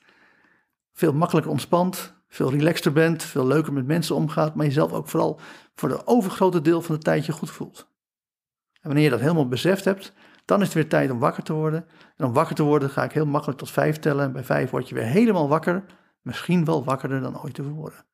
veel 0.93 1.13
makkelijker 1.13 1.51
ontspant, 1.51 2.13
veel 2.27 2.51
relaxter 2.51 2.91
bent, 2.91 3.23
veel 3.23 3.47
leuker 3.47 3.73
met 3.73 3.87
mensen 3.87 4.15
omgaat, 4.15 4.55
maar 4.55 4.65
jezelf 4.65 4.93
ook 4.93 5.07
vooral 5.07 5.39
voor 5.75 5.89
de 5.89 6.07
overgrote 6.07 6.61
deel 6.61 6.81
van 6.81 6.95
de 6.95 7.01
tijd 7.01 7.25
je 7.25 7.31
goed 7.31 7.51
voelt. 7.51 7.87
En 8.73 8.93
wanneer 8.93 9.03
je 9.03 9.09
dat 9.09 9.19
helemaal 9.19 9.47
beseft 9.47 9.85
hebt, 9.85 10.13
dan 10.47 10.59
is 10.59 10.65
het 10.65 10.73
weer 10.73 10.89
tijd 10.89 11.11
om 11.11 11.19
wakker 11.19 11.43
te 11.43 11.53
worden. 11.53 11.85
En 12.15 12.25
om 12.25 12.33
wakker 12.33 12.55
te 12.55 12.63
worden 12.63 12.89
ga 12.89 13.03
ik 13.03 13.11
heel 13.11 13.25
makkelijk 13.25 13.59
tot 13.59 13.71
vijf 13.71 13.99
tellen. 13.99 14.25
En 14.25 14.31
bij 14.31 14.43
vijf 14.43 14.69
word 14.69 14.89
je 14.89 14.95
weer 14.95 15.03
helemaal 15.03 15.47
wakker. 15.47 15.83
Misschien 16.21 16.65
wel 16.65 16.83
wakkerder 16.83 17.21
dan 17.21 17.41
ooit 17.41 17.53
tevoren. 17.53 18.05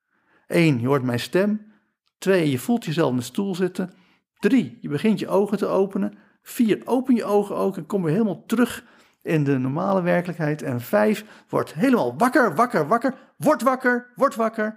Eén, 0.48 0.80
je 0.80 0.88
hoort 0.88 1.04
mijn 1.04 1.20
stem. 1.20 1.72
Twee, 2.18 2.50
je 2.50 2.60
voelt 2.60 2.86
jezelf 2.86 3.12
in 3.12 3.18
de 3.18 3.24
stoel 3.24 3.56
zitten. 3.56 3.94
Drie, 4.40 4.78
je 4.82 4.90
begint 4.90 5.20
je 5.20 5.28
ogen 5.28 5.58
te 5.58 5.66
openen. 5.66 6.18
Vier, 6.44 6.82
open 6.86 7.16
je 7.16 7.26
ogen 7.26 7.56
ook 7.56 7.78
en 7.78 7.86
kom 7.86 8.04
weer 8.04 8.12
helemaal 8.12 8.44
terug 8.46 8.84
in 9.22 9.44
de 9.44 9.58
normale 9.58 10.02
werkelijkheid. 10.02 10.62
En 10.62 10.82
vijf, 10.82 11.26
word 11.50 11.74
helemaal 11.74 12.18
wakker, 12.18 12.56
wakker, 12.56 12.88
wakker. 12.88 13.16
Word 13.38 13.62
wakker, 13.62 14.12
word 14.16 14.36
wakker. 14.36 14.76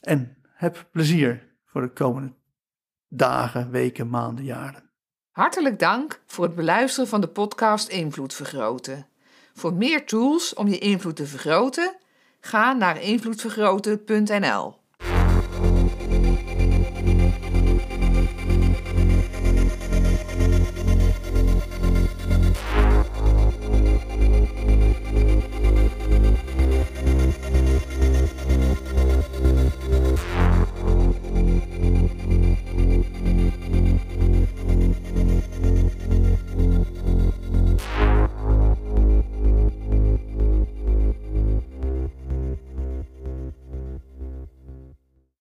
En 0.00 0.36
heb 0.54 0.88
plezier 0.92 1.48
voor 1.64 1.80
de 1.80 1.92
komende 1.92 2.32
dagen, 3.08 3.70
weken, 3.70 4.08
maanden, 4.08 4.44
jaren. 4.44 4.90
Hartelijk 5.30 5.78
dank 5.78 6.20
voor 6.26 6.44
het 6.44 6.54
beluisteren 6.54 7.08
van 7.08 7.20
de 7.20 7.28
podcast 7.28 7.88
Invloed 7.88 8.34
Vergroten. 8.34 9.06
Voor 9.54 9.74
meer 9.74 10.06
tools 10.06 10.54
om 10.54 10.68
je 10.68 10.78
invloed 10.78 11.16
te 11.16 11.26
vergroten, 11.26 11.96
ga 12.40 12.72
naar 12.72 13.02
invloedvergroten.nl. 13.02 14.79